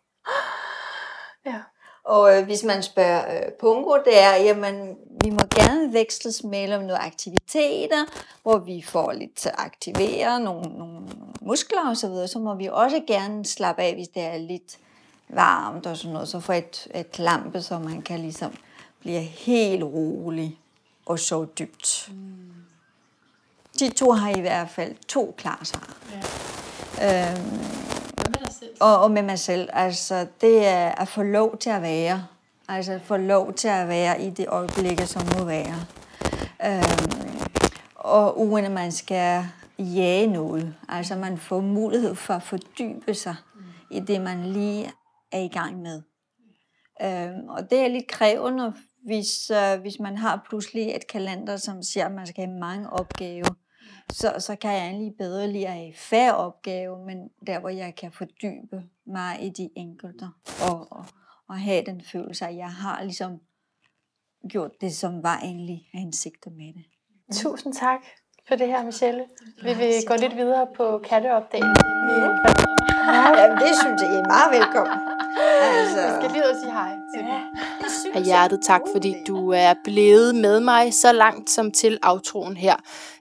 [2.07, 6.81] Og øh, hvis man spørger øh, Pungo, det er, jamen, vi må gerne veksles mellem
[6.81, 8.05] nogle aktiviteter,
[8.43, 11.07] hvor vi får lidt til at aktivere nogle, nogle
[11.41, 12.29] muskler og så videre.
[12.29, 14.79] Så må vi også gerne slappe af, hvis det er lidt
[15.29, 16.29] varmt og sådan noget.
[16.29, 18.53] Så få et, et lampe, så man kan ligesom
[19.01, 20.59] blive helt rolig
[21.07, 22.09] og så dybt.
[22.13, 22.37] Mm.
[23.79, 25.79] De to har i hvert fald to klasser.
[27.01, 27.33] Ja.
[27.33, 27.61] Øhm,
[28.81, 29.69] og, og med mig selv.
[29.73, 32.27] Altså, det er at få lov til at være.
[32.69, 35.85] Altså at få lov til at være i det øjeblik, som må være.
[36.65, 37.41] Øhm,
[37.95, 39.45] og uden at man skal
[39.79, 40.75] jage noget.
[40.89, 43.61] Altså man får mulighed for at fordybe sig mm.
[43.91, 44.93] i det, man lige
[45.33, 46.03] er i gang med.
[47.03, 51.83] Øhm, og det er lidt krævende, hvis, øh, hvis man har pludselig et kalender, som
[51.83, 53.55] siger, at man skal have mange opgaver
[54.13, 58.13] så, så kan jeg egentlig bedre lide at færre opgave, men der hvor jeg kan
[58.13, 60.25] fordybe mig i de enkelte,
[60.71, 61.05] og, og,
[61.49, 63.41] og have den følelse, at jeg har ligesom
[64.49, 66.85] gjort det, som var egentlig hensigtet med det.
[67.33, 68.01] Tusind tak
[68.49, 69.25] for det her, Michelle.
[69.63, 71.77] Vi vil gå lidt videre på katteopdagen.
[72.09, 72.29] Ja.
[73.39, 74.99] ja, det synes jeg, I er meget velkommen.
[75.79, 76.01] Altså.
[76.01, 77.41] Jeg skal lige ud og sige hej til ja,
[78.17, 82.77] af hjertet tak, fordi du er blevet med mig så langt som til aftroen her.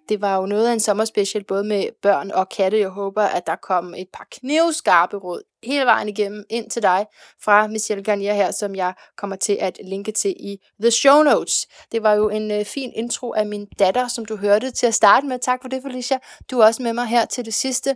[0.09, 2.79] Det var jo noget af en sommerspecial, både med børn og katte.
[2.79, 7.05] Jeg håber, at der kom et par knivskarpe råd hele vejen igennem ind til dig
[7.43, 11.67] fra Michelle Garnier her, som jeg kommer til at linke til i The Show Notes.
[11.91, 14.93] Det var jo en øh, fin intro af min datter, som du hørte til at
[14.93, 15.39] starte med.
[15.39, 16.17] Tak for det, Felicia.
[16.51, 17.95] Du er også med mig her til det sidste.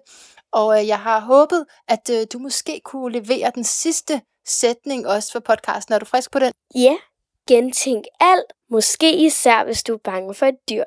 [0.52, 5.32] Og øh, jeg har håbet, at øh, du måske kunne levere den sidste sætning også
[5.32, 5.94] for podcasten.
[5.94, 6.52] Er du frisk på den?
[6.76, 6.96] Ja,
[7.48, 8.54] gentænk alt.
[8.70, 10.84] Måske især, hvis du er bange for et dyr.